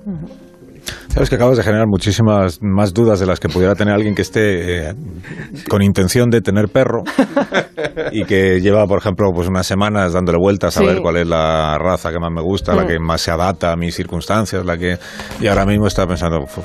Sabes 1.09 1.31
que 1.31 1.37
acabas 1.37 1.57
de 1.57 1.62
generar 1.65 1.87
muchísimas 1.88 2.59
más 2.62 2.93
dudas 2.95 3.19
de 3.19 3.27
las 3.27 3.41
que 3.41 3.49
pudiera 3.49 3.75
tener 3.75 3.95
alguien 3.95 4.15
que 4.15 4.23
esté 4.23 4.88
eh, 4.91 4.95
con 5.69 5.83
intención 5.83 6.31
de 6.31 6.43
tener 6.43 6.69
perro 6.69 7.03
y 8.12 8.25
que 8.25 8.61
lleva, 8.61 8.87
por 8.87 8.99
ejemplo, 8.99 9.31
pues 9.35 9.49
unas 9.49 9.67
semanas 9.67 10.12
dándole 10.12 10.38
vueltas 10.38 10.77
a 10.77 10.81
Sí. 10.81 10.87
ver 10.87 11.00
cuál 11.00 11.17
es 11.17 11.27
la 11.27 11.77
raza 11.79 12.11
que 12.12 12.19
más 12.21 12.31
me 12.31 12.43
gusta, 12.43 12.75
la 12.75 12.85
Mm. 12.85 12.87
que 12.87 12.99
más 13.00 13.21
se 13.21 13.31
adapta 13.33 13.73
a 13.73 13.77
mis 13.77 13.95
circunstancias, 13.97 14.65
la 14.65 14.77
que 14.77 14.99
y 15.41 15.47
ahora 15.49 15.65
mismo 15.67 15.87
está 15.88 16.07
pensando 16.07 16.41
"Uf, 16.43 16.59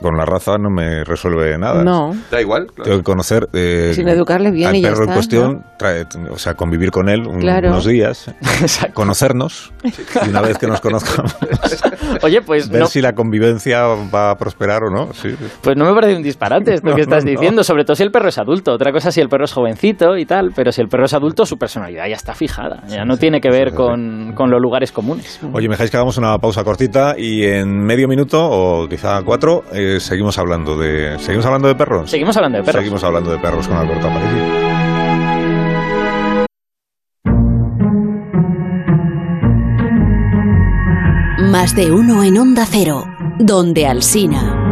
con 0.00 0.16
la 0.16 0.24
raza 0.24 0.56
no 0.58 0.70
me 0.70 1.02
resuelve 1.02 1.56
nada. 1.58 1.82
No. 1.82 2.10
Da 2.30 2.40
igual. 2.40 2.66
claro. 2.66 2.84
Tengo 2.84 2.98
que 2.98 3.04
conocer 3.04 3.48
eh, 3.54 3.92
Sin 3.94 4.08
educarle 4.08 4.50
bien 4.52 4.68
al 4.68 4.76
y 4.76 4.82
ya 4.82 4.88
perro 4.90 4.98
en 5.04 5.08
está, 5.10 5.14
cuestión, 5.14 5.62
trae- 5.78 6.06
o 6.30 6.38
sea, 6.38 6.54
convivir 6.54 6.90
con 6.90 7.08
él 7.08 7.26
un- 7.26 7.40
Claro. 7.40 7.70
unos 7.70 7.86
días, 7.86 8.30
conocernos 8.94 9.72
y 10.24 10.28
una 10.28 10.42
vez 10.42 10.58
que 10.58 10.66
nos 10.68 10.80
conozcamos, 10.80 11.34
Oye, 12.22 12.40
pues 12.42 12.68
ver 12.68 12.82
no, 12.82 12.86
si 12.86 13.00
la 13.00 13.14
convivencia 13.14 13.85
va 13.86 14.30
a 14.30 14.36
prosperar 14.36 14.82
o 14.84 14.90
no. 14.90 15.12
Sí. 15.12 15.34
pues 15.62 15.76
no 15.76 15.84
me 15.84 15.92
parece 15.94 16.16
un 16.16 16.22
disparate 16.22 16.74
esto 16.74 16.86
No, 16.90 16.94
que 16.94 17.02
estás 17.02 17.24
no, 17.24 17.30
no. 17.30 17.38
diciendo, 17.38 17.64
sobre 17.64 17.84
todo 17.84 17.94
si 17.96 18.02
el 18.02 18.10
perro 18.10 18.28
es 18.28 18.38
adulto. 18.38 18.72
Otra 18.72 18.92
cosa 18.92 19.10
si 19.10 19.20
el 19.20 19.28
perro 19.28 19.44
es 19.44 19.52
jovencito 19.52 20.16
y 20.16 20.24
tal, 20.26 20.52
pero 20.54 20.72
si 20.72 20.80
el 20.80 20.88
perro 20.88 21.04
es 21.06 21.14
adulto, 21.14 21.46
su 21.46 21.56
personalidad 21.56 22.06
ya 22.08 22.16
está 22.16 22.34
fijada. 22.34 22.82
Ya 22.88 23.04
no 23.04 23.16
tiene 23.16 23.40
que 23.40 23.50
ver 23.50 23.74
con, 23.74 24.32
con 24.34 24.50
los 24.50 24.60
lugares 24.60 24.92
comunes. 24.92 25.40
Oye, 25.52 25.68
me 25.68 25.74
dejáis 25.74 25.90
que 25.90 25.96
hagamos 25.96 26.18
una 26.18 26.36
pausa 26.38 26.64
cortita 26.64 27.14
y 27.18 27.44
en 27.44 27.78
medio 27.84 28.08
minuto 28.08 28.38
o 28.48 28.88
quizá 28.88 29.22
cuatro 29.24 29.64
eh, 29.72 29.98
seguimos 30.00 30.38
hablando 30.38 30.76
de 30.78 31.18
seguimos 31.18 31.46
hablando 31.46 31.68
de 31.68 31.74
perros. 31.74 32.10
Seguimos 32.10 32.36
hablando 32.36 32.58
de 32.58 32.64
perros. 32.64 32.80
Seguimos 32.82 33.04
hablando 33.04 33.30
de 33.30 33.38
perros 33.38 33.68
con 33.68 33.76
Alberto 33.76 34.06
Aparici. 34.08 34.66
Más 41.50 41.74
de 41.74 41.90
uno 41.92 42.22
en 42.24 42.38
Onda 42.38 42.66
Cero, 42.68 43.04
donde 43.38 43.86
Alsina. 43.86 44.66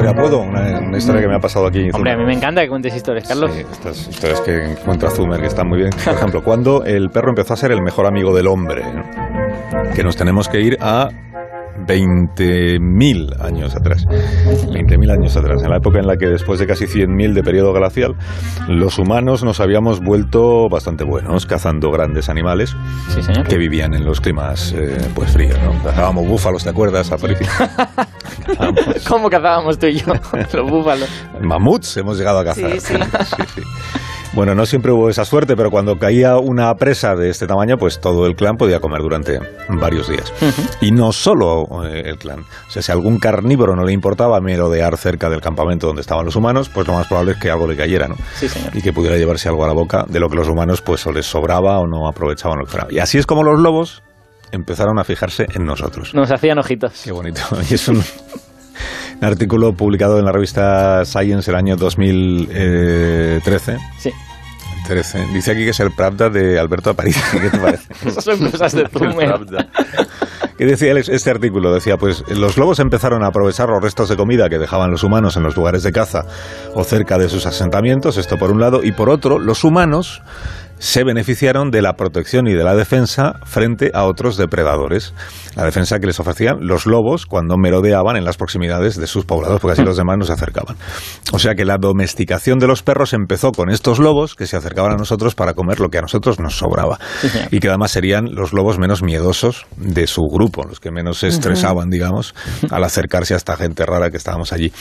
Historia, 0.00 0.14
¿puedo? 0.14 0.40
Una, 0.40 0.78
una 0.80 0.98
historia 0.98 1.22
que 1.22 1.28
me 1.28 1.34
ha 1.36 1.40
pasado 1.40 1.66
aquí. 1.66 1.88
Hombre, 1.92 2.12
a 2.12 2.16
mí 2.16 2.24
me 2.24 2.34
encanta 2.34 2.60
que 2.62 2.68
cuentes 2.68 2.94
historias, 2.94 3.26
Carlos. 3.26 3.50
Sí, 3.52 3.60
estas 3.60 4.08
historias 4.08 4.40
que 4.42 4.72
encuentra 4.72 5.10
Zumer 5.10 5.40
que 5.40 5.46
están 5.46 5.68
muy 5.68 5.78
bien. 5.78 5.90
Por 6.04 6.14
ejemplo, 6.14 6.42
cuando 6.42 6.84
el 6.84 7.10
perro 7.10 7.30
empezó 7.30 7.54
a 7.54 7.56
ser 7.56 7.72
el 7.72 7.82
mejor 7.82 8.06
amigo 8.06 8.34
del 8.34 8.46
hombre, 8.46 8.82
que 9.94 10.04
nos 10.04 10.16
tenemos 10.16 10.48
que 10.48 10.60
ir 10.60 10.78
a 10.80 11.08
20.000 11.86 13.40
años 13.40 13.74
atrás. 13.76 14.04
20.000 14.06 15.10
años 15.12 15.36
atrás, 15.36 15.62
en 15.62 15.70
la 15.70 15.76
época 15.76 15.98
en 15.98 16.06
la 16.06 16.16
que 16.16 16.26
después 16.26 16.58
de 16.58 16.66
casi 16.66 16.84
100.000 16.86 17.32
de 17.34 17.42
periodo 17.42 17.72
glacial, 17.72 18.14
los 18.68 18.98
humanos 18.98 19.44
nos 19.44 19.60
habíamos 19.60 20.00
vuelto 20.00 20.68
bastante 20.68 21.04
buenos 21.04 21.46
cazando 21.46 21.90
grandes 21.90 22.28
animales 22.28 22.76
Sí, 23.08 23.22
señor. 23.22 23.46
que 23.46 23.56
vivían 23.58 23.94
en 23.94 24.04
los 24.04 24.20
climas 24.20 24.72
eh, 24.76 24.96
pues 25.14 25.30
fríos, 25.32 25.58
¿no? 25.62 25.72
Cazábamos 25.82 26.26
búfalos, 26.26 26.64
¿te 26.64 26.70
acuerdas? 26.70 27.10
Cazábamos 27.10 27.38
¿Cómo 29.08 29.28
cazábamos 29.30 29.78
tú 29.78 29.86
y 29.86 29.96
yo 30.00 30.12
los 30.52 30.70
búfalos? 30.70 31.08
Mamuts 31.40 31.96
hemos 31.96 32.18
llegado 32.18 32.38
a 32.40 32.44
cazar. 32.44 32.70
Sí, 32.80 32.80
sí. 32.80 32.94
Bueno, 34.32 34.54
no 34.54 34.66
siempre 34.66 34.92
hubo 34.92 35.08
esa 35.08 35.24
suerte, 35.24 35.56
pero 35.56 35.70
cuando 35.70 35.98
caía 35.98 36.36
una 36.36 36.74
presa 36.74 37.14
de 37.14 37.30
este 37.30 37.46
tamaño, 37.46 37.78
pues 37.78 38.00
todo 38.00 38.26
el 38.26 38.36
clan 38.36 38.56
podía 38.56 38.80
comer 38.80 39.00
durante 39.00 39.38
varios 39.68 40.08
días. 40.08 40.32
Y 40.80 40.92
no 40.92 41.12
solo 41.12 41.66
eh, 41.84 42.02
el 42.06 42.18
clan. 42.18 42.40
O 42.40 42.70
sea, 42.70 42.82
si 42.82 42.92
a 42.92 42.94
algún 42.94 43.18
carnívoro 43.18 43.74
no 43.74 43.84
le 43.84 43.92
importaba 43.92 44.40
merodear 44.40 44.96
cerca 44.96 45.30
del 45.30 45.40
campamento 45.40 45.86
donde 45.86 46.02
estaban 46.02 46.24
los 46.24 46.36
humanos, 46.36 46.68
pues 46.68 46.86
lo 46.86 46.94
más 46.94 47.06
probable 47.06 47.32
es 47.32 47.38
que 47.38 47.50
algo 47.50 47.66
le 47.66 47.76
cayera, 47.76 48.08
¿no? 48.08 48.16
Sí, 48.34 48.48
señor. 48.48 48.76
Y 48.76 48.82
que 48.82 48.92
pudiera 48.92 49.16
llevarse 49.16 49.48
algo 49.48 49.64
a 49.64 49.68
la 49.68 49.74
boca 49.74 50.04
de 50.08 50.20
lo 50.20 50.28
que 50.28 50.36
los 50.36 50.48
humanos 50.48 50.82
pues 50.82 51.06
o 51.06 51.12
les 51.12 51.26
sobraba 51.26 51.78
o 51.78 51.86
no 51.86 52.08
aprovechaban 52.08 52.58
lo 52.58 52.64
que 52.64 52.72
fuera. 52.72 52.86
Y 52.90 52.98
así 52.98 53.18
es 53.18 53.26
como 53.26 53.42
los 53.42 53.58
lobos 53.58 54.02
empezaron 54.52 54.98
a 54.98 55.04
fijarse 55.04 55.46
en 55.54 55.64
nosotros. 55.64 56.14
Nos 56.14 56.30
hacían 56.30 56.58
ojitos. 56.58 57.02
Qué 57.04 57.12
bonito. 57.12 57.40
Y 57.70 57.74
es 57.74 57.88
un, 57.88 58.02
un 59.20 59.24
artículo 59.24 59.72
publicado 59.72 60.18
en 60.18 60.24
la 60.24 60.32
revista 60.32 61.04
Science 61.04 61.50
el 61.50 61.56
año 61.56 61.76
2013. 61.76 63.78
Sí. 63.98 64.10
13. 64.86 65.26
Dice 65.32 65.50
aquí 65.50 65.64
que 65.64 65.70
es 65.70 65.80
el 65.80 65.90
Pravda 65.90 66.30
de 66.30 66.60
Alberto 66.60 66.90
Aparici. 66.90 67.20
¿Qué 67.40 67.50
te 67.50 67.58
parece? 67.58 67.92
Esas 68.06 68.24
son 68.24 68.50
cosas 68.50 68.72
de 68.72 68.86
Zumer. 68.92 69.34
¿Qué 70.56 70.64
decía 70.64 70.92
este 70.96 71.30
artículo? 71.30 71.74
Decía, 71.74 71.96
pues 71.96 72.24
los 72.30 72.56
lobos 72.56 72.78
empezaron 72.78 73.24
a 73.24 73.28
aprovechar 73.28 73.68
los 73.68 73.82
restos 73.82 74.08
de 74.08 74.16
comida 74.16 74.48
que 74.48 74.58
dejaban 74.58 74.90
los 74.90 75.02
humanos 75.02 75.36
en 75.36 75.42
los 75.42 75.56
lugares 75.56 75.82
de 75.82 75.92
caza 75.92 76.20
o 76.74 76.84
cerca 76.84 77.18
de 77.18 77.28
sus 77.28 77.46
asentamientos, 77.46 78.16
esto 78.16 78.38
por 78.38 78.50
un 78.50 78.60
lado, 78.60 78.82
y 78.82 78.92
por 78.92 79.10
otro, 79.10 79.38
los 79.38 79.64
humanos 79.64 80.22
se 80.78 81.04
beneficiaron 81.04 81.70
de 81.70 81.82
la 81.82 81.94
protección 81.94 82.46
y 82.46 82.54
de 82.54 82.64
la 82.64 82.74
defensa 82.74 83.40
frente 83.44 83.90
a 83.94 84.04
otros 84.04 84.36
depredadores. 84.36 85.14
La 85.54 85.64
defensa 85.64 85.98
que 85.98 86.06
les 86.06 86.20
ofrecían 86.20 86.58
los 86.60 86.86
lobos 86.86 87.26
cuando 87.26 87.56
merodeaban 87.56 88.16
en 88.16 88.24
las 88.24 88.36
proximidades 88.36 88.96
de 88.96 89.06
sus 89.06 89.24
poblados, 89.24 89.60
porque 89.60 89.72
así 89.72 89.82
los 89.82 89.96
demás 89.96 90.16
no 90.18 90.24
se 90.24 90.32
acercaban. 90.32 90.76
O 91.32 91.38
sea 91.38 91.54
que 91.54 91.64
la 91.64 91.78
domesticación 91.78 92.58
de 92.58 92.66
los 92.66 92.82
perros 92.82 93.12
empezó 93.12 93.52
con 93.52 93.70
estos 93.70 93.98
lobos 93.98 94.34
que 94.34 94.46
se 94.46 94.56
acercaban 94.56 94.92
a 94.92 94.96
nosotros 94.96 95.34
para 95.34 95.54
comer 95.54 95.80
lo 95.80 95.88
que 95.88 95.98
a 95.98 96.02
nosotros 96.02 96.38
nos 96.40 96.56
sobraba. 96.56 96.98
Y 97.50 97.60
que 97.60 97.68
además 97.68 97.92
serían 97.92 98.34
los 98.34 98.52
lobos 98.52 98.78
menos 98.78 99.02
miedosos 99.02 99.66
de 99.76 100.06
su 100.06 100.22
grupo, 100.22 100.64
los 100.64 100.80
que 100.80 100.90
menos 100.90 101.18
se 101.18 101.28
estresaban, 101.28 101.90
digamos, 101.90 102.34
al 102.70 102.82
acercarse 102.82 103.34
a 103.34 103.36
esta 103.36 103.56
gente 103.56 103.86
rara 103.86 104.10
que 104.10 104.16
estábamos 104.16 104.52
allí 104.52 104.72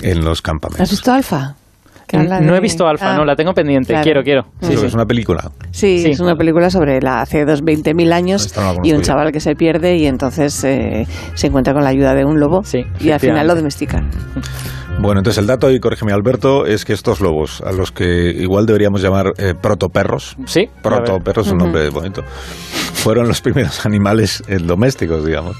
en 0.00 0.24
los 0.24 0.42
campamentos. 0.42 0.82
¿Has 0.82 0.90
visto 0.90 1.12
Alfa? 1.12 1.54
Que 2.10 2.16
habla 2.16 2.40
No 2.40 2.56
he 2.56 2.60
visto 2.60 2.86
Alfa, 2.86 3.12
Ah, 3.12 3.16
no, 3.16 3.24
la 3.24 3.36
tengo 3.36 3.52
pendiente. 3.54 3.88
claro. 3.92 4.02
Quiero, 4.04 4.22
quiero. 4.22 4.42
Sí, 4.60 4.72
Sí, 4.72 4.76
sí. 4.78 4.86
Es 4.86 4.94
una 4.94 5.06
película. 5.06 5.50
Sí, 5.70 6.02
Sí. 6.02 6.10
es 6.10 6.20
una 6.20 6.34
película 6.36 6.68
sobre 6.70 7.00
la 7.00 7.20
hace 7.22 7.44
dos 7.44 7.62
20.000 7.62 8.12
años 8.12 8.46
Esta 8.46 8.62
no 8.64 8.72
la 8.74 8.80
y 8.82 8.92
un 8.92 9.02
chaval 9.02 9.30
que 9.32 9.40
se 9.40 9.54
pierde 9.54 9.96
y 9.96 10.06
entonces 10.06 10.64
eh, 10.64 11.06
se 11.34 11.46
encuentra 11.46 11.72
con 11.72 11.84
la 11.84 11.90
ayuda 11.90 12.14
de 12.14 12.24
un 12.24 12.40
lobo 12.40 12.62
Sí, 12.64 12.84
y 13.00 13.10
al 13.10 13.20
final 13.20 13.46
lo 13.46 13.54
domestican. 13.54 14.10
Bueno, 15.02 15.20
entonces 15.20 15.38
el 15.38 15.46
dato, 15.46 15.70
y 15.70 15.80
corrígeme 15.80 16.12
Alberto, 16.12 16.66
es 16.66 16.84
que 16.84 16.92
estos 16.92 17.20
lobos, 17.20 17.62
a 17.64 17.72
los 17.72 17.90
que 17.90 18.30
igual 18.36 18.66
deberíamos 18.66 19.00
llamar 19.00 19.32
eh, 19.38 19.54
protoperros, 19.58 20.36
Sí, 20.44 20.68
protoperros 20.82 21.46
es 21.46 21.52
un 21.52 21.58
nombre 21.58 21.88
bonito, 21.88 22.22
fueron 22.92 23.26
los 23.26 23.40
primeros 23.40 23.86
animales 23.86 24.42
eh, 24.46 24.58
domésticos, 24.58 25.24
digamos. 25.24 25.56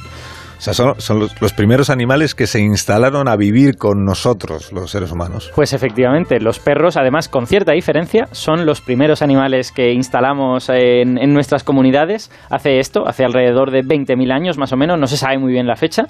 O 0.61 0.63
sea, 0.63 0.75
son, 0.75 1.21
los 1.41 1.55
primeros 1.55 1.89
animales 1.89 2.35
que 2.35 2.47
se 2.47 2.61
instalaron 2.61 3.29
a 3.29 3.37
vivir 3.37 3.79
con 3.79 4.05
nosotros, 4.05 4.75
los 4.75 4.91
seres 4.91 5.11
humanos. 5.11 5.51
Pues 5.55 5.73
efectivamente, 5.73 6.39
los 6.39 6.59
perros, 6.59 6.99
además 6.99 7.31
con 7.31 7.47
cierta 7.47 7.73
diferencia, 7.73 8.27
son 8.33 8.67
los 8.67 8.83
primeros 8.83 9.23
animales 9.23 9.73
que 9.73 9.95
instalamos 9.95 10.69
en, 10.69 11.17
en 11.17 11.33
nuestras 11.33 11.65
comunidades. 11.65 12.31
Hace 12.51 12.79
esto, 12.79 13.09
hace 13.09 13.25
alrededor 13.25 13.71
de 13.71 13.81
20.000 13.81 14.31
años 14.35 14.59
más 14.59 14.71
o 14.75 14.77
menos, 14.77 15.01
no 15.01 15.07
se 15.07 15.17
sabe 15.17 15.39
muy 15.39 15.51
bien 15.51 15.67
la 15.67 15.77
fecha. 15.77 16.03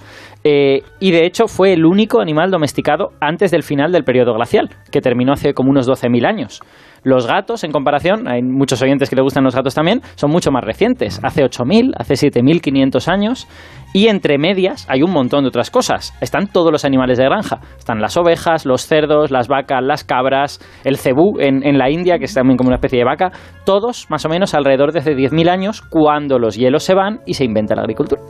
Eh, 0.43 0.83
y 0.99 1.13
de 1.13 1.27
hecho 1.27 1.47
fue 1.47 1.73
el 1.75 1.87
único 1.87 2.21
animal 2.21 2.51
domesticado 2.51 3.11
antes 3.21 3.53
del 3.53 3.63
final 3.63 3.93
del 3.93 4.03
periodo 4.03 4.35
glacial, 4.35 4.69
que 4.91 5.01
terminó 5.01 5.33
hace 5.33 5.55
como 5.55 5.71
unos 5.71 5.89
12.000 5.89 6.27
años. 6.27 6.61
Los 7.03 7.27
gatos, 7.27 7.65
en 7.65 7.73
comparación, 7.73 8.29
hay 8.29 8.43
muchos 8.43 8.83
oyentes 8.83 9.09
que 9.09 9.17
le 9.17 9.23
gustan 9.23 9.45
los 9.45 9.55
gatos 9.55 9.75
también, 9.75 10.03
son 10.17 10.31
mucho 10.31 10.51
más 10.51 10.65
recientes, 10.65 11.21
hace 11.23 11.43
8.000, 11.43 11.93
hace 11.97 12.15
7.500 12.15 13.09
años, 13.09 13.49
y 13.93 14.09
entre 14.09 14.39
medias 14.39 14.87
hay 14.89 15.03
un 15.03 15.11
montón 15.11 15.45
de 15.45 15.49
otras 15.49 15.71
cosas. 15.71 16.15
Están 16.21 16.47
todos 16.49 16.71
los 16.71 16.85
animales 16.85 17.19
de 17.19 17.25
granja, 17.25 17.61
están 17.79 18.01
las 18.01 18.17
ovejas, 18.17 18.67
los 18.67 18.87
cerdos, 18.87 19.31
las 19.31 19.49
vacas, 19.49 19.83
las 19.83 20.05
cabras, 20.05 20.61
el 20.85 20.97
cebú 20.97 21.41
en, 21.41 21.67
en 21.67 21.79
la 21.79 21.91
India, 21.91 22.19
que 22.19 22.27
es 22.27 22.35
también 22.35 22.57
como 22.57 22.69
una 22.69 22.77
especie 22.77 22.99
de 22.99 23.05
vaca, 23.05 23.33
todos 23.65 24.07
más 24.11 24.25
o 24.25 24.29
menos 24.29 24.55
alrededor 24.55 24.93
de 24.93 25.01
hace 25.01 25.15
10.000 25.15 25.49
años, 25.49 25.83
cuando 25.83 26.39
los 26.39 26.57
hielos 26.57 26.85
se 26.85 26.95
van 26.95 27.21
y 27.27 27.35
se 27.35 27.45
inventa 27.45 27.75
la 27.75 27.83
agricultura. 27.83 28.21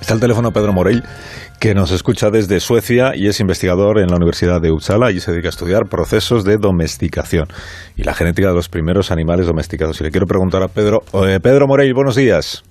Está 0.00 0.14
el 0.14 0.20
teléfono 0.20 0.52
Pedro 0.52 0.72
Morell, 0.72 1.02
que 1.60 1.74
nos 1.74 1.90
escucha 1.90 2.30
desde 2.30 2.60
Suecia 2.60 3.12
y 3.14 3.26
es 3.26 3.40
investigador 3.40 3.98
en 3.98 4.08
la 4.08 4.16
Universidad 4.16 4.60
de 4.60 4.70
Uppsala 4.70 5.10
y 5.10 5.20
se 5.20 5.32
dedica 5.32 5.48
a 5.48 5.50
estudiar 5.50 5.82
procesos 5.90 6.44
de 6.44 6.56
domesticación 6.56 7.48
y 7.96 8.04
la 8.04 8.14
genética 8.14 8.48
de 8.48 8.54
los 8.54 8.68
primeros 8.68 9.10
animales 9.10 9.46
domesticados. 9.46 10.00
Y 10.00 10.04
le 10.04 10.10
quiero 10.10 10.26
preguntar 10.26 10.62
a 10.62 10.68
Pedro, 10.68 11.02
eh, 11.26 11.40
Pedro 11.42 11.66
Morell, 11.66 11.92
buenos 11.94 12.16
días. 12.16 12.62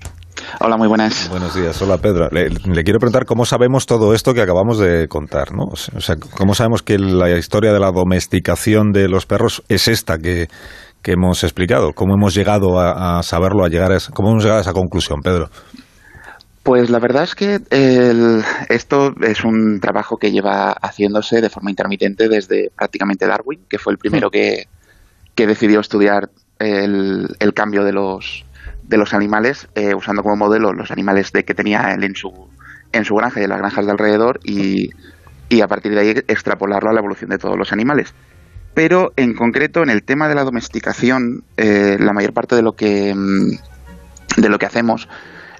Hola, 0.60 0.78
muy 0.78 0.88
buenas. 0.88 1.30
Buenos 1.30 1.56
días, 1.56 1.82
hola 1.82 1.98
Pedro. 1.98 2.30
Le, 2.32 2.50
le 2.50 2.84
quiero 2.84 3.00
preguntar 3.00 3.26
cómo 3.26 3.46
sabemos 3.46 3.86
todo 3.86 4.14
esto 4.14 4.34
que 4.34 4.42
acabamos 4.42 4.78
de 4.78 5.08
contar, 5.08 5.52
¿no? 5.52 5.66
O 5.66 5.76
sea, 5.76 6.16
cómo 6.16 6.54
sabemos 6.54 6.84
que 6.84 6.98
la 6.98 7.30
historia 7.38 7.74
de 7.74 7.80
la 7.80 7.92
domesticación 7.92 8.92
de 8.92 9.10
los 9.10 9.26
perros 9.26 9.64
es 9.68 9.88
esta 9.88 10.18
que, 10.18 10.48
que 11.02 11.14
hemos 11.14 11.44
explicado. 11.44 11.92
¿Cómo 11.94 12.14
hemos 12.14 12.34
llegado 12.34 12.80
a, 12.80 13.20
a 13.20 13.24
saberlo, 13.24 13.66
a 13.66 13.70
llegar 13.70 13.92
a 13.92 13.98
esa, 13.98 14.12
cómo 14.12 14.30
hemos 14.30 14.44
llegado 14.44 14.60
a 14.60 14.62
esa 14.62 14.74
conclusión, 14.74 15.22
Pedro? 15.22 15.50
Pues 16.68 16.90
la 16.90 17.00
verdad 17.00 17.24
es 17.24 17.34
que 17.34 17.62
el- 17.70 18.44
esto 18.68 19.16
es 19.22 19.46
un 19.46 19.80
trabajo 19.80 20.18
que 20.18 20.34
lleva 20.34 20.74
haciéndose 20.74 21.40
de 21.40 21.50
forma 21.50 21.70
intermitente 21.70 22.28
desde 22.28 22.72
prácticamente 22.76 23.26
Darwin, 23.26 23.62
que 23.70 23.80
fue 23.80 23.94
el 23.94 23.98
primero 23.98 24.30
que, 24.30 24.68
que 25.34 25.48
decidió 25.48 25.80
estudiar 25.80 26.30
el, 26.60 27.34
el 27.40 27.54
cambio 27.54 27.86
de 27.86 27.94
los, 27.94 28.46
de 28.84 28.98
los 28.98 29.14
animales, 29.14 29.70
eh, 29.76 29.96
usando 29.96 30.24
como 30.24 30.36
modelo 30.36 30.74
los 30.74 30.92
animales 30.92 31.32
de 31.32 31.46
que 31.46 31.54
tenía 31.54 31.94
él 31.94 32.04
en 32.04 32.18
su, 32.18 32.34
en 32.92 33.06
su 33.06 33.16
granja 33.16 33.40
y 33.40 33.46
en 33.46 33.50
las 33.52 33.60
granjas 33.60 33.86
de 33.86 33.92
alrededor, 33.94 34.42
y, 34.44 34.90
y 35.48 35.62
a 35.62 35.70
partir 35.70 35.94
de 35.96 36.02
ahí 36.02 36.10
extrapolarlo 36.28 36.90
a 36.90 36.94
la 36.94 37.00
evolución 37.00 37.30
de 37.30 37.38
todos 37.38 37.58
los 37.58 37.72
animales. 37.72 38.14
Pero 38.74 39.14
en 39.16 39.36
concreto, 39.36 39.84
en 39.84 39.90
el 39.90 40.04
tema 40.04 40.28
de 40.28 40.36
la 40.36 40.44
domesticación, 40.44 41.46
eh, 41.56 41.96
la 41.98 42.12
mayor 42.12 42.34
parte 42.34 42.58
de 42.58 42.62
lo 42.62 42.74
que, 42.74 43.16
mm, 43.16 43.52
de 44.42 44.50
lo 44.50 44.60
que 44.60 44.66
hacemos 44.66 45.08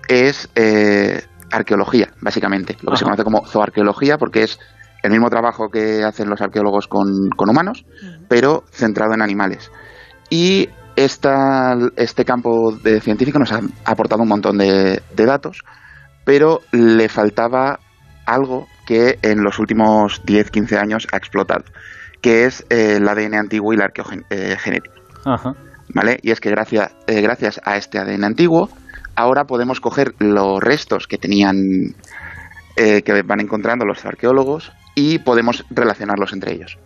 es 0.08 0.50
eh, 0.56 1.22
arqueología, 1.52 2.14
básicamente, 2.22 2.78
lo 2.82 2.92
que 2.92 2.98
se 2.98 3.04
conoce 3.04 3.24
como 3.24 3.46
zooarqueología, 3.46 4.18
porque 4.18 4.44
es 4.44 4.60
el 5.04 5.12
mismo 5.12 5.30
trabajo 5.30 5.70
que 5.70 6.04
hacen 6.04 6.30
los 6.30 6.42
arqueólogos 6.42 6.88
con, 6.88 7.30
con 7.36 7.50
humanos, 7.50 7.86
pero 8.28 8.64
centrado 8.72 9.14
en 9.14 9.22
animales. 9.22 9.72
Y 10.30 10.70
esta, 10.96 11.78
este 11.96 12.26
campo 12.26 12.72
de 12.72 13.00
científico 13.00 13.40
nos 13.40 13.52
ha 13.52 13.62
aportado 13.86 14.24
un 14.24 14.30
montón 14.30 14.58
de, 14.58 15.02
de 15.16 15.26
datos, 15.26 15.64
pero 16.26 16.62
le 16.72 17.08
faltaba 17.10 17.80
algo 18.26 18.68
que 18.86 19.20
en 19.22 19.44
los 19.44 19.60
últimos 19.60 20.24
10-15 20.26 20.78
años 20.78 21.08
ha 21.12 21.18
explotado, 21.18 21.64
que 22.22 22.46
es 22.46 22.66
eh, 22.70 22.96
el 22.98 23.08
ADN 23.08 23.36
antiguo 23.36 23.74
y 23.74 23.78
la 23.78 23.86
arqueogenética. 23.86 24.96
Ajá. 25.26 25.54
¿vale? 25.94 26.20
Y 26.22 26.32
es 26.32 26.40
que 26.40 26.50
gracias, 26.50 26.96
eh, 27.08 27.22
gracias 27.22 27.62
a 27.64 27.78
este 27.78 28.00
ADN 28.00 28.24
antiguo, 28.24 28.70
ahora 29.18 29.46
podemos 29.48 29.82
coger 29.82 30.14
los 30.20 30.62
restos 30.62 31.08
que 31.08 31.18
tenían, 31.18 31.96
eh, 32.78 33.02
que 33.02 33.22
van 33.24 33.42
encontrando 33.42 33.84
los 33.84 34.06
arqueólogos 34.06 34.72
y 34.96 35.20
podemos 35.20 35.66
relacionarlos 35.70 36.32
entre 36.32 36.54
ellos. 36.54 36.78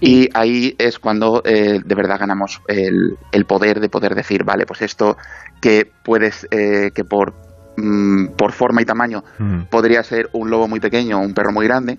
Y 0.00 0.28
ahí 0.34 0.74
es 0.78 0.98
cuando 0.98 1.40
eh, 1.46 1.80
de 1.82 1.94
verdad 1.94 2.18
ganamos 2.20 2.60
el, 2.68 3.16
el 3.32 3.44
poder 3.46 3.80
de 3.80 3.88
poder 3.88 4.14
decir, 4.14 4.44
vale, 4.44 4.66
pues 4.66 4.82
esto 4.82 5.16
que 5.62 5.90
puedes, 6.04 6.46
eh, 6.50 6.90
que 6.94 7.04
por, 7.04 7.32
mm, 7.78 8.26
por 8.36 8.52
forma 8.52 8.82
y 8.82 8.84
tamaño 8.84 9.24
Mm. 9.38 9.62
podría 9.70 10.02
ser 10.02 10.28
un 10.32 10.50
lobo 10.50 10.68
muy 10.68 10.80
pequeño 10.80 11.18
o 11.18 11.22
un 11.22 11.32
perro 11.32 11.52
muy 11.52 11.66
grande, 11.66 11.98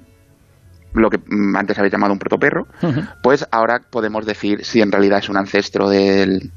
lo 0.94 1.10
que 1.10 1.18
mm, 1.18 1.56
antes 1.56 1.78
habéis 1.80 1.92
llamado 1.92 2.14
un 2.14 2.20
protoperro, 2.20 2.68
Ujú. 2.84 3.02
pues 3.24 3.48
ahora 3.52 3.82
podemos 3.90 4.26
decir 4.26 4.64
si 4.64 4.82
en 4.82 4.92
realidad 4.92 5.20
es 5.20 5.30
un 5.30 5.38
ancestro 5.38 5.90
del, 5.90 6.52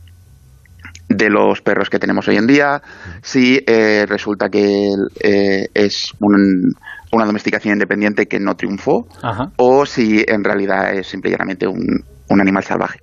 de 1.10 1.28
los 1.28 1.60
perros 1.60 1.90
que 1.90 1.98
tenemos 1.98 2.26
hoy 2.28 2.36
en 2.36 2.46
día, 2.46 2.80
si 3.20 3.60
eh, 3.66 4.06
resulta 4.08 4.48
que 4.48 4.88
eh, 5.22 5.66
es 5.74 6.12
un- 6.20 6.72
una 7.12 7.26
domesticación 7.26 7.74
independiente 7.74 8.26
que 8.26 8.38
no 8.38 8.54
triunfó, 8.54 9.06
Ajá. 9.20 9.50
o 9.56 9.84
si 9.84 10.24
en 10.26 10.44
realidad 10.44 10.94
es 10.94 11.08
simplemente 11.08 11.66
un, 11.66 11.84
un 12.28 12.40
animal 12.40 12.62
salvaje. 12.62 13.00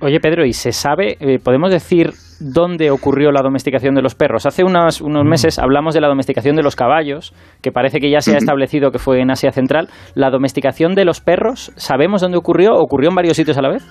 Oye, 0.00 0.20
Pedro, 0.20 0.46
¿y 0.46 0.52
se 0.52 0.72
sabe, 0.72 1.16
eh, 1.20 1.38
podemos 1.42 1.70
decir 1.72 2.12
dónde 2.40 2.90
ocurrió 2.90 3.32
la 3.32 3.42
domesticación 3.42 3.94
de 3.96 4.00
los 4.00 4.14
perros? 4.14 4.46
Hace 4.46 4.62
unos, 4.64 5.00
unos 5.00 5.24
meses 5.26 5.58
hablamos 5.58 5.92
de 5.92 6.00
la 6.00 6.06
domesticación 6.08 6.54
de 6.56 6.62
los 6.62 6.76
caballos, 6.76 7.34
que 7.60 7.72
parece 7.72 7.98
que 7.98 8.08
ya 8.10 8.20
se 8.20 8.30
ha 8.30 8.34
Ujú. 8.34 8.44
establecido 8.44 8.90
que 8.92 9.00
fue 9.00 9.20
en 9.20 9.30
Asia 9.32 9.50
Central. 9.52 9.88
¿La 10.14 10.30
domesticación 10.30 10.94
de 10.94 11.04
los 11.04 11.20
perros, 11.20 11.72
sabemos 11.76 12.22
dónde 12.22 12.38
ocurrió? 12.38 12.74
¿Ocurrió 12.76 13.10
en 13.10 13.16
varios 13.16 13.36
sitios 13.36 13.58
a 13.58 13.62
la 13.62 13.70
vez? 13.70 13.84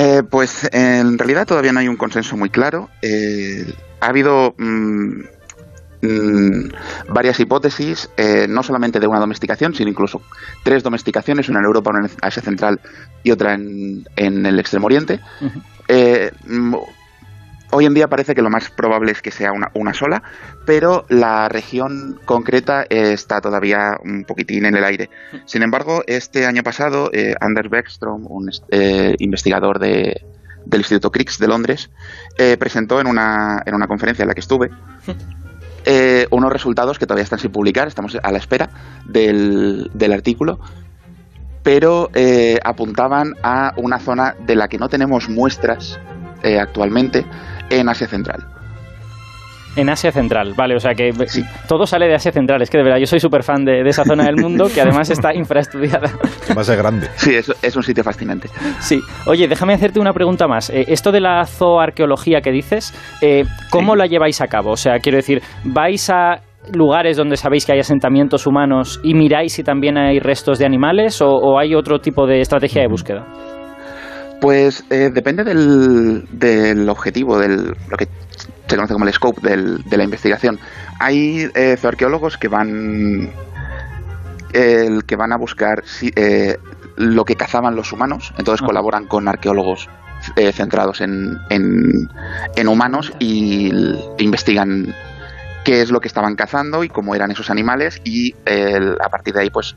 Eh, 0.00 0.22
pues 0.22 0.68
en 0.72 1.18
realidad 1.18 1.44
todavía 1.44 1.72
no 1.72 1.80
hay 1.80 1.88
un 1.88 1.96
consenso 1.96 2.36
muy 2.36 2.50
claro. 2.50 2.88
Eh, 3.02 3.74
ha 4.00 4.06
habido 4.06 4.54
mm, 4.56 5.22
mm, 6.02 6.68
varias 7.08 7.40
hipótesis, 7.40 8.08
eh, 8.16 8.46
no 8.48 8.62
solamente 8.62 9.00
de 9.00 9.08
una 9.08 9.18
domesticación, 9.18 9.74
sino 9.74 9.90
incluso 9.90 10.22
tres 10.62 10.84
domesticaciones, 10.84 11.48
una 11.48 11.58
en 11.58 11.64
Europa, 11.64 11.90
una 11.90 12.06
en 12.06 12.12
Asia 12.22 12.42
Central 12.42 12.80
y 13.24 13.32
otra 13.32 13.54
en, 13.54 14.08
en 14.14 14.46
el 14.46 14.60
Extremo 14.60 14.86
Oriente. 14.86 15.18
Eh, 15.88 16.30
mm, 16.46 16.76
hoy 17.72 17.86
en 17.86 17.94
día 17.94 18.08
parece 18.08 18.34
que 18.34 18.42
lo 18.42 18.50
más 18.50 18.70
probable 18.70 19.12
es 19.12 19.22
que 19.22 19.30
sea 19.30 19.52
una, 19.52 19.70
una 19.74 19.94
sola, 19.94 20.22
pero 20.66 21.04
la 21.08 21.48
región 21.48 22.20
concreta 22.24 22.82
eh, 22.82 23.12
está 23.12 23.40
todavía 23.40 23.96
un 24.02 24.24
poquitín 24.24 24.66
en 24.66 24.76
el 24.76 24.84
aire. 24.84 25.10
Sin 25.44 25.62
embargo, 25.62 26.02
este 26.06 26.46
año 26.46 26.62
pasado, 26.62 27.10
eh, 27.12 27.34
Anders 27.40 27.70
Beckstrom, 27.70 28.26
un 28.28 28.50
eh, 28.70 29.14
investigador 29.18 29.78
de, 29.78 30.22
del 30.68 30.80
Instituto 30.80 31.10
Crix 31.10 31.38
de 31.38 31.48
Londres, 31.48 31.90
eh, 32.36 32.56
presentó 32.58 33.00
en 33.00 33.06
una, 33.06 33.62
en 33.64 33.74
una 33.74 33.86
conferencia 33.86 34.22
en 34.22 34.28
la 34.28 34.34
que 34.34 34.40
estuve 34.40 34.70
eh, 35.84 36.26
unos 36.30 36.52
resultados 36.52 36.98
que 36.98 37.06
todavía 37.06 37.24
están 37.24 37.38
sin 37.38 37.50
publicar, 37.50 37.88
estamos 37.88 38.16
a 38.22 38.32
la 38.32 38.38
espera 38.38 38.68
del, 39.06 39.90
del 39.94 40.12
artículo, 40.12 40.60
pero 41.62 42.10
eh, 42.14 42.58
apuntaban 42.62 43.34
a 43.42 43.72
una 43.76 43.98
zona 43.98 44.34
de 44.46 44.56
la 44.56 44.68
que 44.68 44.78
no 44.78 44.88
tenemos 44.88 45.28
muestras 45.28 45.98
actualmente 46.60 47.26
en 47.70 47.88
Asia 47.88 48.06
Central. 48.06 48.44
En 49.76 49.88
Asia 49.90 50.10
Central, 50.10 50.54
vale, 50.56 50.74
o 50.74 50.80
sea 50.80 50.92
que 50.94 51.12
Sí. 51.28 51.44
todo 51.68 51.86
sale 51.86 52.06
de 52.08 52.14
Asia 52.14 52.32
Central. 52.32 52.60
Es 52.62 52.70
que 52.70 52.78
de 52.78 52.84
verdad, 52.84 52.98
yo 52.98 53.06
soy 53.06 53.20
súper 53.20 53.44
fan 53.44 53.64
de, 53.64 53.84
de 53.84 53.90
esa 53.90 54.02
zona 54.02 54.24
del 54.24 54.34
mundo 54.36 54.66
que 54.74 54.80
además 54.80 55.08
está 55.10 55.32
infraestudiada. 55.34 56.10
Que 56.46 56.54
más 56.54 56.68
es 56.68 56.76
grande. 56.76 57.06
Sí, 57.14 57.34
es, 57.36 57.52
es 57.62 57.76
un 57.76 57.82
sitio 57.84 58.02
fascinante. 58.02 58.48
Sí. 58.80 59.00
Oye, 59.26 59.46
déjame 59.46 59.74
hacerte 59.74 60.00
una 60.00 60.12
pregunta 60.12 60.48
más. 60.48 60.68
Eh, 60.70 60.86
esto 60.88 61.12
de 61.12 61.20
la 61.20 61.44
zooarqueología 61.44 62.40
que 62.40 62.50
dices, 62.50 62.92
eh, 63.20 63.44
¿cómo 63.70 63.92
Sí. 63.92 63.98
la 63.98 64.06
lleváis 64.06 64.40
a 64.40 64.48
cabo? 64.48 64.72
O 64.72 64.76
sea, 64.76 64.98
quiero 64.98 65.16
decir, 65.16 65.42
¿vais 65.64 66.10
a 66.10 66.40
lugares 66.74 67.16
donde 67.16 67.36
sabéis 67.36 67.64
que 67.64 67.72
hay 67.72 67.78
asentamientos 67.78 68.48
humanos 68.48 68.98
y 69.04 69.14
miráis 69.14 69.52
si 69.52 69.62
también 69.62 69.96
hay 69.96 70.18
restos 70.18 70.58
de 70.58 70.66
animales 70.66 71.22
o, 71.22 71.28
o 71.28 71.58
hay 71.58 71.74
otro 71.76 72.00
tipo 72.00 72.26
de 72.26 72.40
estrategia 72.40 72.82
de 72.82 72.88
búsqueda? 72.88 73.26
Pues 74.40 74.84
eh, 74.90 75.10
depende 75.12 75.42
del, 75.44 76.26
del 76.30 76.88
objetivo, 76.88 77.38
del 77.38 77.76
lo 77.88 77.96
que 77.96 78.08
se 78.68 78.76
conoce 78.76 78.92
como 78.92 79.06
el 79.06 79.12
scope 79.12 79.40
del- 79.48 79.82
de 79.84 79.96
la 79.96 80.04
investigación. 80.04 80.58
Hay 81.00 81.50
eh, 81.54 81.76
zooarqueólogos 81.78 82.36
que 82.38 82.48
van 82.48 83.30
el 84.52 85.04
que 85.04 85.16
van 85.16 85.32
a 85.32 85.36
buscar 85.36 85.82
si- 85.86 86.12
eh, 86.16 86.56
lo 86.96 87.24
que 87.24 87.34
cazaban 87.36 87.74
los 87.76 87.92
humanos, 87.92 88.32
entonces 88.38 88.62
Ah. 88.62 88.66
colaboran 88.66 89.06
con 89.06 89.28
arqueólogos 89.28 89.88
eh, 90.36 90.52
centrados 90.52 91.00
en, 91.00 91.38
en- 91.48 92.08
en 92.56 92.68
humanos 92.68 93.12
y 93.20 93.70
investigan 94.18 94.94
qué 95.64 95.80
es 95.82 95.90
lo 95.90 96.00
que 96.00 96.08
estaban 96.08 96.34
cazando 96.34 96.82
y 96.82 96.88
cómo 96.88 97.14
eran 97.14 97.30
esos 97.30 97.50
animales 97.50 98.00
y 98.04 98.34
el- 98.44 98.96
a 99.00 99.08
partir 99.10 99.34
de 99.34 99.40
ahí 99.42 99.50
pues 99.50 99.76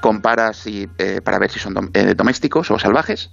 comparas 0.00 0.56
si, 0.58 0.88
eh, 0.98 1.20
para 1.22 1.38
ver 1.38 1.50
si 1.50 1.58
son 1.60 1.74
dom- 1.74 1.90
eh, 1.94 2.14
domésticos 2.14 2.70
o 2.70 2.78
salvajes. 2.78 3.30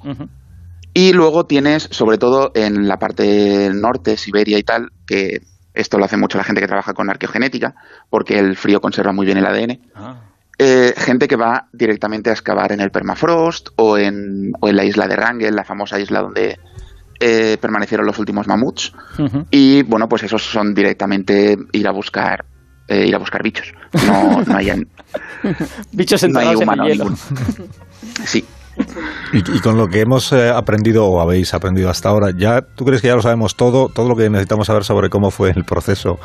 Y 0.98 1.14
luego 1.14 1.46
tienes, 1.46 1.88
sobre 1.92 2.18
todo 2.18 2.50
en 2.56 2.88
la 2.88 2.98
parte 2.98 3.70
norte, 3.72 4.18
Siberia 4.18 4.58
y 4.58 4.64
tal, 4.64 4.90
que 5.06 5.42
esto 5.76 6.00
lo 6.00 6.06
hace 6.06 6.18
mucho 6.18 6.40
la 6.40 6.44
gente 6.44 6.60
que 6.60 6.66
trabaja 6.66 6.96
con 6.96 7.08
arqueogenética, 7.08 7.76
porque 8.10 8.40
el 8.40 8.58
frío 8.58 8.82
conserva 8.82 9.14
muy 9.14 9.28
bien 9.28 9.38
el 9.38 9.46
ADN, 9.46 9.80
eh, 10.58 10.96
gente 10.98 11.28
que 11.28 11.36
va 11.36 11.68
directamente 11.72 12.32
a 12.32 12.34
excavar 12.34 12.72
en 12.72 12.82
el 12.82 12.90
permafrost 12.90 13.70
o 13.76 14.00
en, 14.00 14.54
o 14.60 14.70
en 14.70 14.76
la 14.76 14.86
isla 14.86 15.08
de 15.08 15.16
Wrangel, 15.18 15.56
la 15.56 15.64
famosa 15.64 16.00
isla 16.00 16.22
donde 16.22 16.58
eh, 17.20 17.58
permanecieron 17.62 18.08
los 18.08 18.18
últimos 18.18 18.48
mamuts. 18.48 18.92
Y 19.52 19.84
bueno, 19.84 20.10
pues 20.10 20.24
esos 20.24 20.42
son 20.42 20.74
directamente 20.74 21.60
ir 21.74 21.88
a 21.88 21.92
buscar 21.92 22.44
eh, 22.88 23.06
ir 23.06 23.14
a 23.14 23.20
buscar 23.20 23.44
bichos. 23.44 23.72
No, 24.08 24.42
no 24.42 24.58
hay, 24.58 24.72
Bichos 25.92 26.28
no 26.28 26.40
hay 26.40 26.48
en 26.50 26.64
humano 26.64 26.86
el 26.86 26.92
hielo. 26.92 27.04
ninguno. 27.04 27.18
Sí. 28.26 28.44
Y, 29.34 29.60
con 29.60 29.78
lo 29.78 29.88
que 29.88 30.02
hemos 30.02 30.32
eh, 30.32 30.50
aprendido 30.50 31.06
o 31.06 31.20
habéis 31.20 31.54
aprendido 31.54 31.90
hasta 31.90 32.10
ahora, 32.10 32.32
¿ya 32.36 32.62
tú 32.62 32.86
crees 32.86 33.02
que 33.02 33.08
ya 33.08 33.16
lo 33.16 33.22
sabemos 33.22 33.56
todo, 33.56 33.90
todo 33.90 34.08
lo 34.08 34.16
que 34.16 34.30
necesitamos 34.30 34.68
saber 34.68 34.84
sobre 34.84 35.10
cómo 35.10 35.32
fue 35.32 35.52
el 35.52 35.64
proceso 35.64 36.20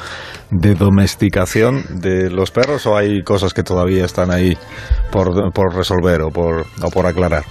de 0.50 0.74
domesticación 0.74 1.82
de 2.00 2.30
los 2.30 2.50
perros 2.50 2.86
o 2.86 2.96
hay 2.96 3.22
cosas 3.22 3.54
que 3.54 3.62
todavía 3.62 4.04
están 4.04 4.30
ahí 4.30 4.56
por, 5.10 5.52
por 5.52 5.74
resolver 5.74 6.22
o 6.22 6.30
por, 6.30 6.66
o 6.82 6.90
por 6.90 7.06
aclarar? 7.06 7.44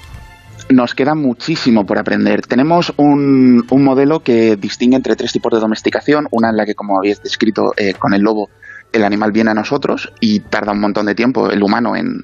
Nos 0.70 0.96
queda 0.96 1.16
muchísimo 1.16 1.86
por 1.86 2.00
aprender. 2.00 2.42
Tenemos 2.44 2.94
un, 2.96 3.66
un 3.70 3.84
modelo 3.84 4.22
que 4.22 4.56
distingue 4.56 4.96
entre 4.96 5.18
tres 5.18 5.34
tipos 5.34 5.52
de 5.52 5.60
domesticación. 5.60 6.28
Una 6.32 6.50
en 6.50 6.56
la 6.56 6.66
que, 6.66 6.76
como 6.76 6.98
habéis 6.98 7.22
descrito 7.22 7.74
eh, 7.76 7.94
con 8.00 8.14
el 8.14 8.22
lobo, 8.22 8.48
el 8.94 9.04
animal 9.04 9.34
viene 9.34 9.52
a 9.52 9.54
nosotros 9.54 10.14
y 10.22 10.40
tarda 10.40 10.72
un 10.72 10.80
montón 10.80 11.08
de 11.08 11.16
tiempo 11.16 11.50
el 11.50 11.62
humano 11.62 11.98
en, 11.98 12.24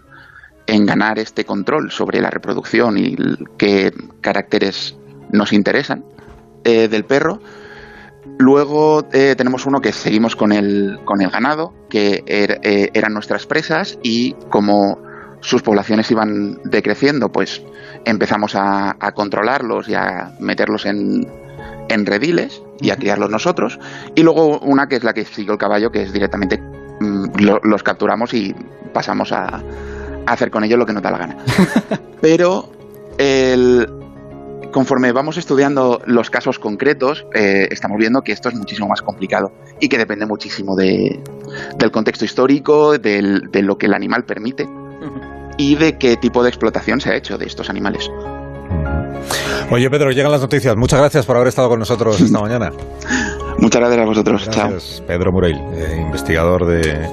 en 0.68 0.86
ganar 0.86 1.18
este 1.20 1.46
control 1.46 1.92
sobre 1.92 2.22
la 2.22 2.30
reproducción 2.30 2.98
y 2.98 3.16
qué 3.58 3.92
caracteres 4.22 4.98
nos 5.32 5.54
interesan 5.54 6.04
eh, 6.64 6.88
del 6.88 7.06
perro. 7.06 7.40
Luego 8.40 9.08
eh, 9.14 9.36
tenemos 9.38 9.66
uno 9.66 9.80
que 9.82 9.92
seguimos 9.94 10.36
con 10.36 10.52
el, 10.52 11.00
con 11.06 11.22
el 11.22 11.30
ganado, 11.30 11.74
que 11.90 12.24
er- 12.26 12.60
eh, 12.64 12.90
eran 12.94 13.14
nuestras 13.14 13.48
presas 13.48 13.98
y 14.04 14.34
como 14.50 15.00
sus 15.40 15.62
poblaciones 15.62 16.12
iban 16.12 16.60
decreciendo, 16.66 17.32
pues 17.32 17.62
empezamos 18.06 18.56
a, 18.56 18.96
a 19.00 19.12
controlarlos 19.14 19.88
y 19.88 19.96
a 19.96 20.36
meterlos 20.40 20.86
en, 20.86 21.28
en 21.90 22.06
rediles 22.06 22.62
y 22.82 22.90
a 22.90 22.98
criarlos 22.98 23.30
nosotros. 23.30 23.80
Y 24.16 24.24
luego 24.24 24.60
una 24.60 24.88
que 24.88 24.98
es 24.98 25.04
la 25.04 25.14
que 25.14 25.26
siguió 25.26 25.54
el 25.54 25.60
caballo, 25.60 25.92
que 25.92 26.04
es 26.04 26.12
directamente 26.14 26.58
mm, 27.00 27.40
lo- 27.40 27.62
los 27.64 27.82
capturamos 27.84 28.34
y 28.34 28.54
pasamos 28.94 29.32
a 29.32 29.62
hacer 30.28 30.52
con 30.52 30.64
ellos 30.64 30.78
lo 30.78 30.86
que 30.86 30.94
nos 30.94 31.02
da 31.04 31.12
la 31.12 31.18
gana. 31.18 31.38
Pero 32.22 32.70
el, 33.18 33.88
conforme 34.72 35.12
vamos 35.12 35.38
estudiando 35.38 36.02
los 36.06 36.30
casos 36.30 36.60
concretos, 36.60 37.26
eh, 37.34 37.68
estamos 37.72 37.98
viendo 37.98 38.22
que 38.22 38.32
esto 38.32 38.50
es 38.50 38.56
muchísimo 38.56 38.88
más 38.88 39.02
complicado 39.02 39.52
y 39.80 39.90
que 39.90 39.98
depende 39.98 40.26
muchísimo 40.26 40.76
de, 40.76 41.20
del 41.78 41.92
contexto 41.92 42.26
histórico, 42.26 42.98
del- 42.98 43.50
de 43.52 43.62
lo 43.62 43.78
que 43.78 43.86
el 43.88 43.94
animal 43.94 44.24
permite 44.26 44.68
y 45.58 45.76
de 45.76 45.98
qué 45.98 46.18
tipo 46.18 46.44
de 46.44 46.50
explotación 46.50 47.02
se 47.02 47.10
ha 47.10 47.16
hecho 47.16 47.38
de 47.38 47.46
estos 47.46 47.70
animales. 47.70 48.10
Oye, 49.70 49.90
Pedro, 49.90 50.12
llegan 50.12 50.32
las 50.32 50.42
noticias. 50.42 50.76
Muchas 50.78 51.00
gracias 51.00 51.26
por 51.26 51.36
haber 51.36 51.50
estado 51.50 51.70
con 51.70 51.80
nosotros 51.80 52.22
esta 52.22 52.40
mañana. 52.42 52.72
Muchas 53.60 53.82
gracias 53.82 54.02
a 54.02 54.06
vosotros. 54.06 54.50
Chao. 54.50 54.70
Gracias, 54.70 55.02
Pedro 55.06 55.32
Murell, 55.32 55.58
eh, 55.74 55.98
investigador 56.00 56.66
de 56.66 57.10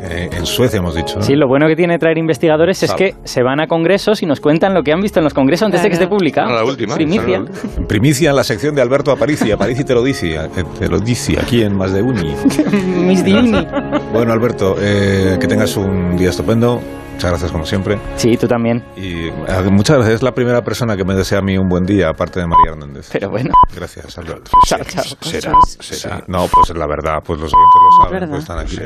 eh, 0.00 0.30
en 0.32 0.46
Suecia, 0.46 0.78
hemos 0.78 0.94
dicho. 0.94 1.16
¿no? 1.16 1.22
Sí, 1.22 1.34
lo 1.34 1.46
bueno 1.48 1.66
que 1.66 1.76
tiene 1.76 1.98
traer 1.98 2.18
investigadores 2.18 2.82
es 2.82 2.90
Sabe. 2.90 2.98
que 3.12 3.14
se 3.24 3.42
van 3.42 3.60
a 3.60 3.66
congresos 3.66 4.22
y 4.22 4.26
nos 4.26 4.40
cuentan 4.40 4.74
lo 4.74 4.82
que 4.82 4.92
han 4.92 5.00
visto 5.00 5.18
en 5.20 5.24
los 5.24 5.34
congresos 5.34 5.66
antes 5.66 5.82
de 5.82 5.88
que 5.88 5.94
esté 5.94 6.06
publicado. 6.08 6.50
La 6.52 6.64
última, 6.64 6.94
Primicia. 6.94 7.42
es 7.52 7.78
En 7.78 7.86
primicia 7.86 8.30
en 8.30 8.36
la 8.36 8.44
sección 8.44 8.74
de 8.74 8.82
Alberto 8.82 9.10
Aparici. 9.10 9.50
Aparici 9.50 9.84
te 9.84 9.94
lo 9.94 10.02
dice, 10.02 10.36
eh, 10.36 10.48
te 10.78 10.88
lo 10.88 10.98
dice 11.00 11.38
aquí 11.40 11.62
en 11.62 11.76
Más 11.76 11.92
de 11.92 12.02
Uni. 12.02 12.34
Miss 13.06 13.24
Divini. 13.24 13.66
Bueno, 14.12 14.32
Alberto, 14.32 14.76
eh, 14.80 15.36
que 15.40 15.46
tengas 15.46 15.76
un 15.76 16.16
día 16.16 16.30
estupendo. 16.30 16.80
Muchas 17.14 17.30
gracias 17.32 17.50
como 17.50 17.66
siempre. 17.66 17.98
Sí, 18.14 18.36
tú 18.36 18.46
también. 18.46 18.84
Y 18.96 19.26
eh, 19.26 19.32
muchas 19.72 19.96
gracias. 19.96 20.16
Es 20.16 20.22
la 20.22 20.30
primera 20.30 20.62
persona 20.62 20.96
que 20.96 21.04
me 21.04 21.14
desea 21.14 21.38
a 21.38 21.42
mí 21.42 21.58
un 21.58 21.68
buen 21.68 21.84
día, 21.84 22.10
aparte 22.10 22.38
de 22.38 22.46
María 22.46 22.70
Hernández. 22.70 23.08
Pero 23.12 23.28
bueno. 23.30 23.50
Gracias, 23.74 24.16
Alberto. 24.18 24.52
Chao, 24.68 24.78
chao. 24.86 25.02
Será, 25.22 25.52
será. 25.80 26.22
No, 26.28 26.46
pues 26.46 26.70
es 26.70 26.76
la 26.76 26.86
verdad, 26.86 27.14
pues 27.24 27.40
los 27.40 27.52
oyentes 27.52 27.80
lo 27.82 28.04
saben, 28.04 28.20
verdad. 28.20 28.28
pues 28.30 28.42
están 28.42 28.58
aquí. 28.60 28.76